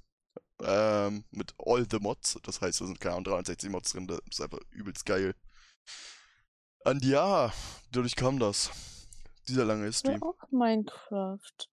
[0.62, 2.38] Ähm, mit all the Mods.
[2.42, 4.06] Das heißt, da sind keine Ahnung, 63 Mods drin.
[4.06, 5.34] Das ist einfach übelst geil.
[6.84, 7.52] Und ja,
[7.92, 8.70] dadurch kam das.
[9.48, 10.22] Dieser lange Ich will Stream.
[10.22, 11.68] auch Minecraft.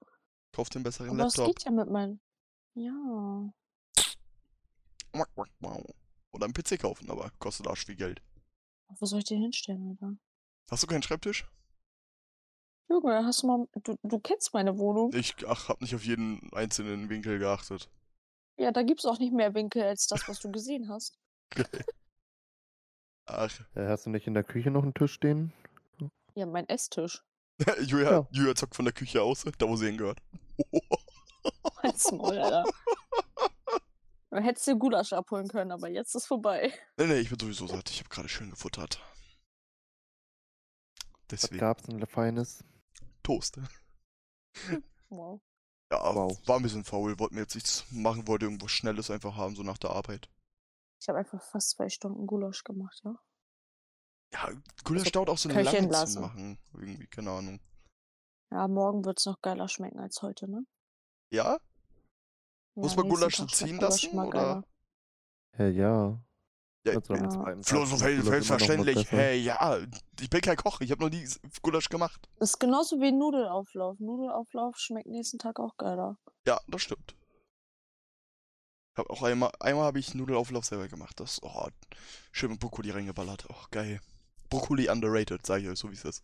[0.52, 1.48] Kauft den besseren Aber Laptop.
[1.48, 2.20] geht ja mit meinem.
[2.76, 3.52] Ja.
[6.32, 8.22] Oder einen PC kaufen, aber kostet arsch viel Geld.
[9.00, 10.16] Wo soll ich den hinstellen, Alter?
[10.70, 11.48] Hast du keinen Schreibtisch?
[12.90, 13.68] Junge, hast du mal.
[13.84, 15.14] Du, du kennst meine Wohnung.
[15.14, 17.90] Ich, ach, hab nicht auf jeden einzelnen Winkel geachtet.
[18.58, 21.18] Ja, da gibt's auch nicht mehr Winkel als das, was du gesehen hast.
[23.26, 25.54] Ach, Äh, hast du nicht in der Küche noch einen Tisch stehen?
[26.36, 27.24] Ja, mein Esstisch.
[27.86, 28.28] Julia, Ja.
[28.32, 30.20] Julia zockt von der Küche aus, da wo sie hingehört.
[31.84, 32.64] Halt's Maul, Alter.
[34.32, 36.74] Du hättest dir Gulasch abholen können, aber jetzt ist vorbei.
[36.98, 37.90] Nee, nee, ich bin sowieso satt.
[37.92, 39.00] Ich habe gerade schön gefuttert.
[41.30, 41.60] Was Deswegen.
[41.60, 42.64] gab's denn Feines?
[43.24, 43.60] Toast.
[45.10, 45.40] Wow.
[45.94, 46.40] Ja, Wow.
[46.48, 47.20] war ein bisschen faul.
[47.20, 50.28] Wollte mir jetzt nichts machen, wollte irgendwas Schnelles einfach haben, so nach der Arbeit.
[51.00, 53.16] Ich habe einfach fast zwei Stunden Gulasch gemacht, ja.
[54.34, 54.50] Ja,
[54.84, 56.58] Gulasch Also, dauert auch so köcheln lange zu machen.
[56.74, 57.60] Irgendwie, keine Ahnung.
[58.50, 60.66] Ja, morgen wird's noch geiler schmecken als heute, ne?
[61.30, 61.60] Ja?
[62.76, 64.30] Muss Ja, man nächsten Gulasch so ziehen lassen, oder?
[64.32, 64.64] geiler.
[65.52, 65.90] Hä, ja.
[65.90, 66.20] Ja,
[66.86, 67.00] Ja.
[67.62, 69.10] Flo, so selbstverständlich.
[69.12, 69.78] Hey, ja,
[70.20, 70.82] ich bin kein Koch.
[70.82, 71.26] Ich habe noch nie
[71.62, 72.28] Gulasch gemacht.
[72.40, 74.00] Das ist genauso wie Nudelauflauf.
[74.00, 76.18] Nudelauflauf schmeckt nächsten Tag auch geiler.
[76.46, 77.16] Ja, das stimmt.
[78.92, 81.20] Ich hab auch einmal, einmal habe ich Nudelauflauf selber gemacht.
[81.20, 81.68] Das, oh,
[82.32, 83.46] schön mit Brokkoli reingeballert.
[83.50, 84.02] Oh, geil.
[84.50, 86.22] Brokkoli underrated, sage ich euch, so wie es ist.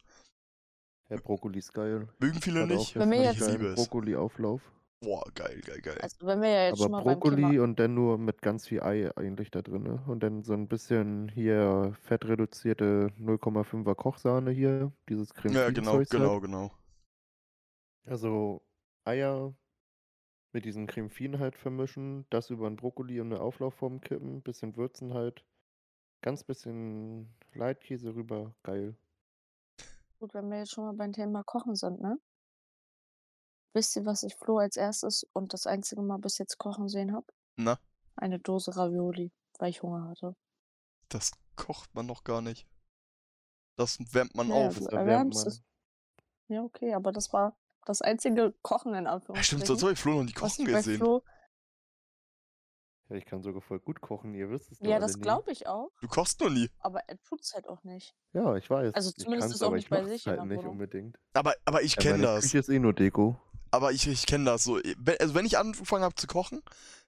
[1.09, 2.09] Ja, Brokkoli ist geil.
[2.19, 2.93] Mögen viele Hat nicht.
[2.95, 3.75] Bei mir jetzt- geilen Ich liebe es.
[3.75, 4.61] Brokkoli-Auflauf.
[5.01, 5.97] Boah, geil, geil, geil.
[6.01, 7.63] Also wenn wir ja jetzt Aber schon mal beim Brokkoli Thema...
[7.63, 9.83] und dann nur mit ganz viel Ei eigentlich da drin.
[9.83, 10.03] Ne?
[10.07, 14.91] Und dann so ein bisschen hier fettreduzierte 0,5er Kochsahne hier.
[15.07, 16.41] Dieses Creme ja, genau, Zeugs genau, Halt.
[16.41, 16.71] genau.
[18.05, 18.61] Also
[19.05, 19.53] Eier
[20.51, 25.13] mit diesen Creme halt vermischen, das über ein Brokkoli und eine Auflaufform kippen, bisschen würzen
[25.13, 25.45] halt.
[26.21, 28.97] Ganz bisschen Leitkäse rüber, geil.
[30.19, 32.19] Gut, wenn wir jetzt schon mal beim Thema Kochen sind, ne?
[33.73, 37.13] Wisst ihr, was ich Flo als erstes und das einzige Mal bis jetzt kochen sehen
[37.13, 37.27] habe?
[37.55, 37.77] Na,
[38.15, 40.35] Eine Dose Ravioli, weil ich Hunger hatte.
[41.09, 42.67] das kocht man noch gar nicht.
[43.75, 44.75] Das wärmt man Ja, auf.
[44.75, 45.47] Das erwärmt man.
[45.47, 45.61] es.
[46.47, 47.55] Ja, okay, aber das war
[47.85, 49.43] das einzige Kochen in Ja, Anführungsstrichen.
[49.65, 50.97] stimmt, sonst habe ich Flo noch nie kochen ich gesehen.
[50.97, 51.23] Flo,
[53.09, 55.67] Ja, ich kann sogar voll gut kochen, ihr wisst es doch ja, das glaube ich
[55.67, 56.69] auch, Du kochst noch nie.
[56.79, 58.15] aber er tut's halt auch nicht.
[58.33, 58.93] Ja, ich weiß.
[58.93, 61.17] Also ich zumindest ist auch aber nicht ich bei sich halt nicht unbedingt.
[61.33, 62.43] Aber, aber ich Ja, kenne das.
[62.43, 63.39] Küche ist eh nur Deko.
[63.71, 64.79] Aber ich, ich kenne das so.
[65.19, 66.61] Also wenn ich angefangen habe zu kochen,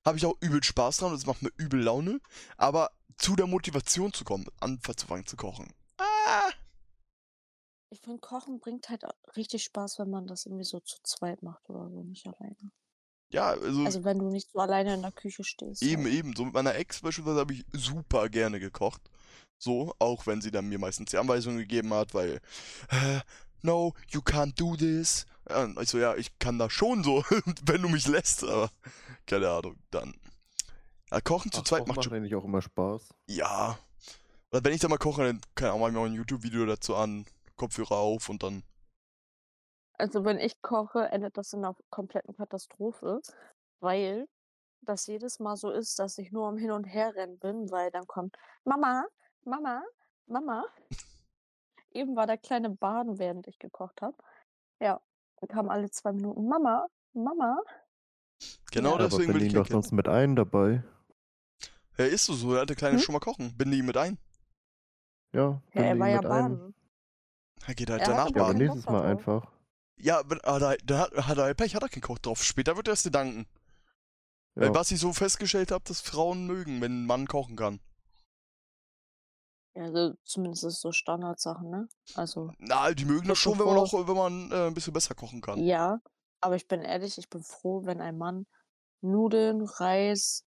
[0.06, 2.20] habe ich auch übel Spaß dran und es macht mir übel Laune.
[2.58, 5.74] Aber zu der Motivation zu kommen, anzufangen zu kochen.
[5.98, 6.50] Ah,
[7.90, 9.04] Ich finde, Kochen bringt halt
[9.36, 12.72] richtig Spaß, wenn man das irgendwie so zu zweit macht oder so, nicht alleine.
[13.34, 15.82] Ja, also, Also wenn du nicht so alleine in der Küche stehst.
[15.84, 16.14] eben, halt.
[16.14, 16.36] eben.
[16.36, 19.02] So mit meiner Ex beispielsweise habe ich super gerne gekocht.
[19.58, 22.42] So, auch wenn sie dann mir meistens die Anweisungen gegeben hat, weil,
[22.90, 23.20] äh,
[23.62, 25.26] no, you can't do this.
[25.50, 27.24] Ja, und ich so, ja, ich kann das schon so,
[27.66, 28.70] wenn du mich lässt, aber
[29.26, 30.14] keine Ahnung, dann.
[31.12, 32.14] Ja, kochen zu Ach, zweit macht macht schon.
[32.14, 33.10] eigentlich auch immer Spaß.
[33.28, 33.78] Ja.
[34.52, 37.26] Oder wenn ich dann mal koche, dann kann ich auch mal ein YouTube-Video dazu an,
[37.56, 38.64] Kopfhörer auf und dann.
[39.98, 43.22] Also wenn ich koche, endet das in einer kompletten Katastrophe,
[43.80, 44.28] weil
[44.82, 47.92] das jedes Mal so ist, dass ich nur am Hin und Her rennen bin, weil
[47.92, 49.06] dann kommt Mama,
[49.46, 49.84] Mama,
[50.28, 50.66] Mama.
[51.92, 54.16] Eben war der kleine Baden, während ich gekocht habe.
[54.80, 55.02] Ja,
[55.42, 57.60] dann kam alle zwei Minuten Mama, Mama.
[58.72, 58.96] Genau Ja.
[58.96, 60.84] Aber deswegen will bin ich doch sonst mit ein dabei.
[61.98, 63.04] Ja, ist so, so, der alte Kleine Hm?
[63.04, 63.56] schon mal kochen.
[63.58, 64.18] Binde ihn mit ein.
[65.34, 66.58] Ja, Ja, er war ja mit ein.
[66.58, 66.76] baden.
[67.68, 68.60] Er geht halt Er danach aber Ja, aber baden.
[68.68, 69.52] Bock nächstes Mal einfach.
[69.98, 72.44] Ja, hat er, dann hat, er Pech, hat er keinen Koch drauf.
[72.44, 73.46] Später wird er es dir danken.
[74.56, 74.74] Weil Ja.
[74.74, 77.80] was ich so festgestellt habe, dass Frauen mögen, wenn ein Mann kochen kann.
[79.74, 81.88] Ja, also zumindest so Standardsachen, ne?
[82.16, 85.16] Also, Na, die mögen das schon, wenn man auch, wenn man äh, ein bisschen besser
[85.16, 85.60] kochen kann.
[85.64, 86.02] Ja,
[86.42, 88.46] aber ich bin ehrlich, ich bin froh, wenn ein Mann
[89.02, 90.46] Nudeln, Reis,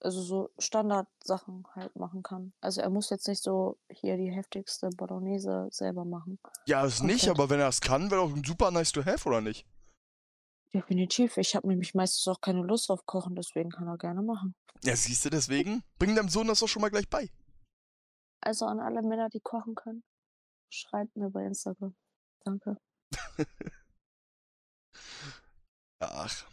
[0.00, 2.52] also so Standardsachen halt machen kann.
[2.60, 6.38] Also er muss jetzt nicht so hier die heftigste Bolognese selber machen.
[6.66, 7.28] Ja, nicht, Komplett.
[7.30, 9.66] aber wenn er es kann, wäre doch ein super nice to have, oder nicht?
[10.74, 11.38] Definitiv.
[11.38, 14.54] Ich habe nämlich meistens auch keine Lust auf Kochen, deswegen kann er gerne machen.
[14.84, 15.82] Ja, siehst du, deswegen.
[15.98, 17.30] Bring deinem Sohn das doch schon mal gleich bei.
[18.40, 20.04] Also an alle Männer, die kochen können,
[20.70, 21.96] schreibt mir bei Instagram.
[22.44, 22.76] Danke.
[26.00, 26.44] Ach.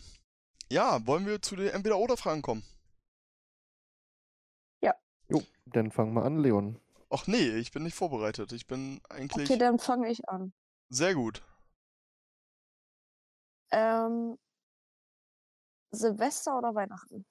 [0.71, 2.63] Ja, wollen wir zu den Entweder-Oder-Fragen kommen?
[5.27, 6.79] Jo, dann fangen wir an, Leon.
[7.09, 8.51] Ach nee, ich bin nicht vorbereitet.
[8.51, 10.53] Ich bin eigentlich Okay, dann fange ich an.
[10.89, 11.41] sehr gut.
[13.71, 14.37] Ähm,
[15.91, 17.25] Silvester oder Weihnachten?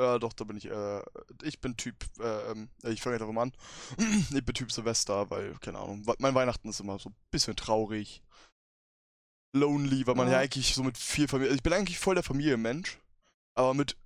[0.00, 1.02] Ja, doch, da bin ich, äh,
[1.42, 3.52] ich bin Typ, äh, ähm, ich fange mal an.
[4.34, 8.22] ich bin Typ Silvester, weil, keine Ahnung, mein Weihnachten ist immer so ein bisschen traurig.
[9.52, 10.38] Lonely, weil man ja Ja.
[10.40, 12.98] eigentlich so mit viel Familie, ich bin eigentlich voll der Familienmensch,
[13.54, 13.96] aber mit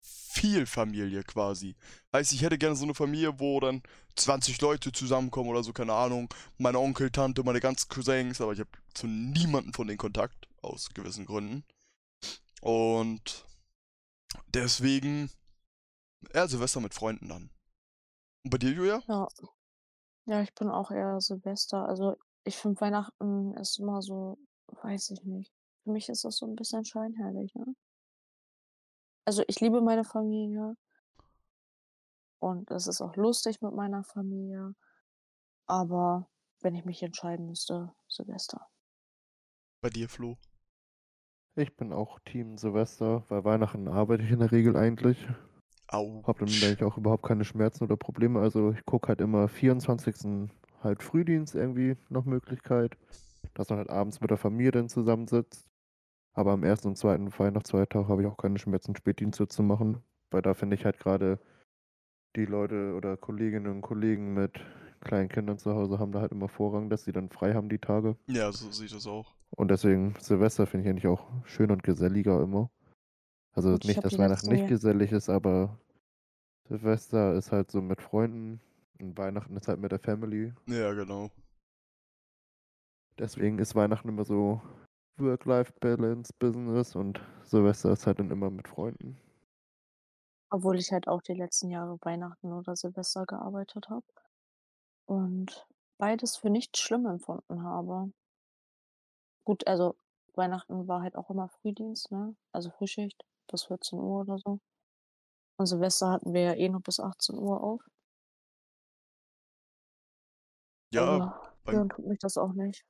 [0.00, 1.76] viel Familie quasi.
[2.14, 3.82] Heißt, ich hätte gerne so eine Familie, wo dann
[4.16, 6.32] 20 Leute zusammenkommen oder so, keine Ahnung.
[6.58, 10.88] Mein Onkel, Tante, meine ganzen Cousins, aber ich habe zu niemandem von denen Kontakt, aus
[10.94, 11.64] gewissen Gründen.
[12.62, 13.44] Und
[14.54, 15.30] deswegen,
[16.34, 17.50] ja, Silvester mit Freunden dann.
[18.44, 19.02] Und bei dir, Julia?
[19.08, 19.28] Ja.
[20.26, 21.88] Ja, ich bin auch eher Silvester.
[21.88, 25.52] Also ich finde Weihnachten ist immer so, weiß ich nicht.
[25.82, 27.74] Für mich ist das so ein bisschen scheinheilig, ne?
[29.24, 30.76] Also ich liebe meine Familie.
[32.40, 34.74] Und es ist auch lustig mit meiner Familie.
[35.66, 36.28] Aber
[36.60, 38.68] wenn ich mich entscheiden müsste, Silvester.
[39.80, 40.36] Bei dir, Flo?
[41.54, 45.18] Ich bin auch Team Silvester, weil Weihnachten arbeite ich in der Regel eigentlich.
[45.92, 46.22] Au.
[46.26, 48.40] Hab damit eigentlich auch überhaupt keine Schmerzen oder Probleme.
[48.40, 50.48] Also ich gucke halt immer 24.
[50.82, 52.96] halt Frühdienst irgendwie noch Möglichkeit,
[53.54, 55.66] dass man halt abends mit der Familie dann zusammensitzt.
[56.34, 60.42] Aber am ersten und zweiten Weihnachtsfeiertag habe ich auch keine Schmerzen, Spätdienste zu machen, weil
[60.42, 61.38] da finde ich halt gerade
[62.36, 64.60] die Leute oder Kolleginnen und Kollegen mit
[65.00, 67.78] kleinen Kindern zu Hause haben da halt immer Vorrang, dass sie dann frei haben die
[67.78, 68.16] Tage.
[68.28, 69.34] Ja, so sehe ich das auch.
[69.50, 72.70] Und deswegen Silvester finde ich eigentlich auch schön und geselliger immer.
[73.54, 75.78] Also ich nicht, dass Weihnachten nicht gesellig ist, aber
[76.68, 78.60] Silvester ist halt so mit Freunden
[79.00, 80.54] und Weihnachten ist halt mit der Family.
[80.66, 81.30] Ja, genau.
[83.18, 84.62] Deswegen ist Weihnachten immer so
[85.18, 89.18] Work-Life-Balance, Business und Silvester ist halt dann immer mit Freunden.
[90.50, 94.06] Obwohl ich halt auch die letzten Jahre Weihnachten oder Silvester gearbeitet habe.
[95.06, 95.66] Und
[95.98, 98.12] beides für nicht schlimm empfunden habe.
[99.44, 99.96] Gut, also
[100.34, 102.34] Weihnachten war halt auch immer Frühdienst, ne?
[102.52, 104.60] Also Frühschicht bis 14 Uhr oder so.
[105.58, 107.80] Und Silvester hatten wir ja eh nur bis 18 Uhr auf.
[110.90, 111.18] Ja,
[111.64, 112.84] beim- hören tut mich das auch nicht.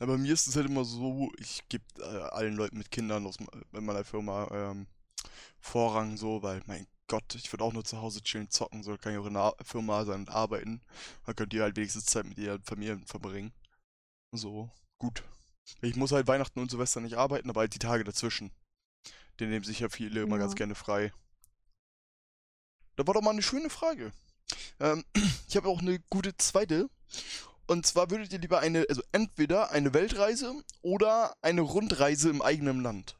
[0.00, 3.26] Ja, bei mir ist es halt immer so, ich gebe äh, allen Leuten mit Kindern
[3.26, 4.86] aus in meiner Firma ähm,
[5.60, 9.12] Vorrang so, weil mein Gott, ich würde auch nur zu Hause chillen, zocken, so kann
[9.12, 10.82] ich auch in der Firma sein und arbeiten.
[11.26, 13.52] Dann könnt ihr halt wenigstens Zeit mit ihren Familien verbringen.
[14.32, 15.22] So, gut.
[15.82, 18.52] Ich muss halt Weihnachten und Silvester nicht arbeiten, aber halt die Tage dazwischen.
[19.40, 20.56] Den nehmen sich ja viele immer ganz Ja.
[20.56, 21.12] gerne frei.
[22.96, 24.12] Da war doch mal eine schöne Frage.
[24.80, 25.04] Ähm,
[25.48, 26.90] ich habe auch eine gute zweite.
[27.66, 32.82] Und zwar würdet ihr lieber eine, also entweder eine Weltreise oder eine Rundreise im eigenen
[32.82, 33.16] Land.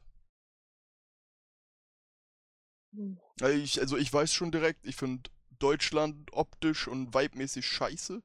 [2.93, 3.17] Hm.
[3.41, 8.21] Ich, also ich weiß schon direkt, ich finde Deutschland optisch und vibemäßig scheiße.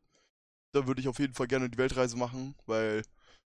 [0.73, 3.03] Da würde ich auf jeden Fall gerne die Weltreise machen, weil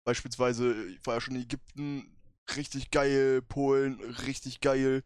[0.05, 2.16] beispielsweise, ich war ja schon in Ägypten,
[2.57, 5.03] richtig geil, Polen, richtig geil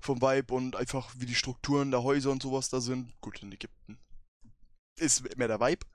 [0.00, 3.12] vom Vibe und einfach wie die Strukturen der Häuser und sowas da sind.
[3.20, 3.98] Gut, in Ägypten
[4.98, 5.86] ist mehr der Vibe,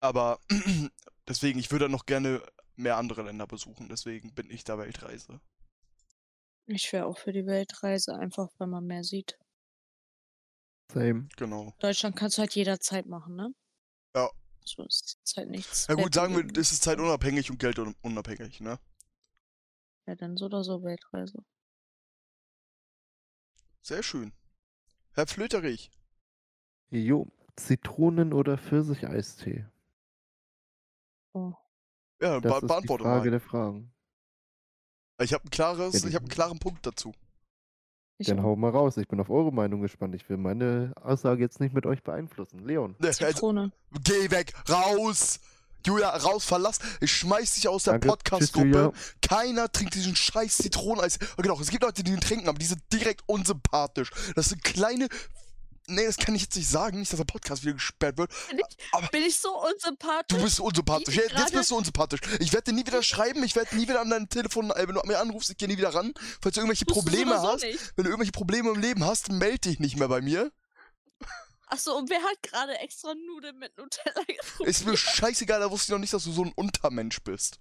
[0.00, 0.40] aber
[1.28, 2.42] deswegen, ich würde noch gerne
[2.76, 5.40] mehr andere Länder besuchen, deswegen bin ich da Weltreise.
[6.66, 9.38] Ich wäre auch für die Weltreise, einfach weil man mehr sieht.
[10.92, 11.28] Same.
[11.36, 11.74] Genau.
[11.80, 13.54] Deutschland kannst du halt jederzeit machen, ne?
[14.14, 14.28] Ja.
[14.64, 15.86] So ist jetzt halt nichts.
[15.88, 16.68] Ja gut, sagen wir, Weltbewegendes.
[16.68, 18.78] es ist zeitunabhängig und geldunabhängig, ne?
[20.10, 21.38] Ja, dann so oder so Weltreise.
[23.80, 24.32] Sehr schön.
[25.12, 25.92] Herr Flöterich,
[26.90, 29.66] Jo, Zitronen- oder Pfirsicheistee?
[31.32, 31.52] Oh.
[32.20, 33.30] ja, Das be ist die Frage mal.
[33.30, 33.92] der Fragen.
[35.22, 37.12] Ich habe ein klares, Ja, die- ich habe einen klaren Punkt dazu.
[38.18, 38.44] Ich Dann auch.
[38.44, 38.96] hau mal raus.
[38.96, 40.16] Ich bin auf eure Meinung gespannt.
[40.16, 42.58] Ich will meine Aussage jetzt nicht mit euch beeinflussen.
[42.66, 42.96] Leon.
[42.98, 43.70] Ne, Also, Zitrone.
[44.02, 45.38] geh weg, raus!
[45.86, 46.78] Julia, raus, verlass.
[47.00, 48.92] Ich schmeiß dich aus der Podcast-Gruppe.
[49.22, 51.18] Keiner trinkt diesen scheiß Zitroneneis.
[51.36, 54.10] Genau, es gibt Leute, die den trinken, aber die sind direkt unsympathisch.
[54.34, 55.08] Das sind kleine.
[55.86, 58.30] Nee, das kann ich jetzt nicht sagen, nicht, dass der Podcast wieder gesperrt wird.
[58.48, 60.24] Bin ich, Aber- bin ich so unsympathisch?
[60.28, 61.16] Du bist unsympathisch.
[61.16, 62.20] Wie Jetzt, bist du unsympathisch.
[62.38, 64.94] Ich werde dir nie wieder schreiben, ich werde nie wieder an dein Telefon, äh, wenn
[64.94, 66.12] du mir anrufst, ich gehe nie wieder ran.
[66.40, 67.80] Falls du irgendwelche Probleme hast, nicht.
[67.96, 70.52] wenn du irgendwelche Probleme im Leben hast, melde dich nicht mehr bei mir.
[71.70, 74.68] Achso, und wer hat gerade extra Nudeln mit Nutella gefunden?
[74.70, 77.58] Ist mir scheißegal, da wusste ich noch nicht, dass du so ein Untermensch bist.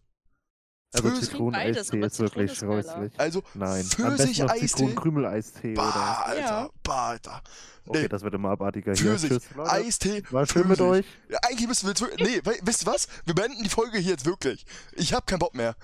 [0.92, 3.14] Also Zitroneneistee ist wirklich scheußlich.
[3.20, 4.68] Also, Nein, am besten noch Pfirsich-Eistee.
[4.68, 5.84] Zitronenkrümel-Eistee oder...
[5.84, 6.70] Bah, Alter, Ja.
[6.82, 7.44] bah, Alter.
[7.86, 8.08] Okay, Nee.
[8.08, 9.04] das wird immer abartiger hier.
[9.12, 9.72] Pfirsich, Tschüss, Leute.
[9.72, 11.06] Eistee, War schön mit euch.
[11.30, 12.28] Ja, eigentlich müssen wir jetzt wirklich.
[12.28, 13.08] Nee, we- wisst ihr was?
[13.26, 14.66] Wir beenden die Folge hier jetzt wirklich.
[14.94, 15.76] Ich hab keinen Bock mehr.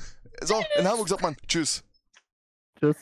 [0.42, 1.84] So, in Hamburg sagt man Tschüss.
[2.80, 2.96] Tschüss.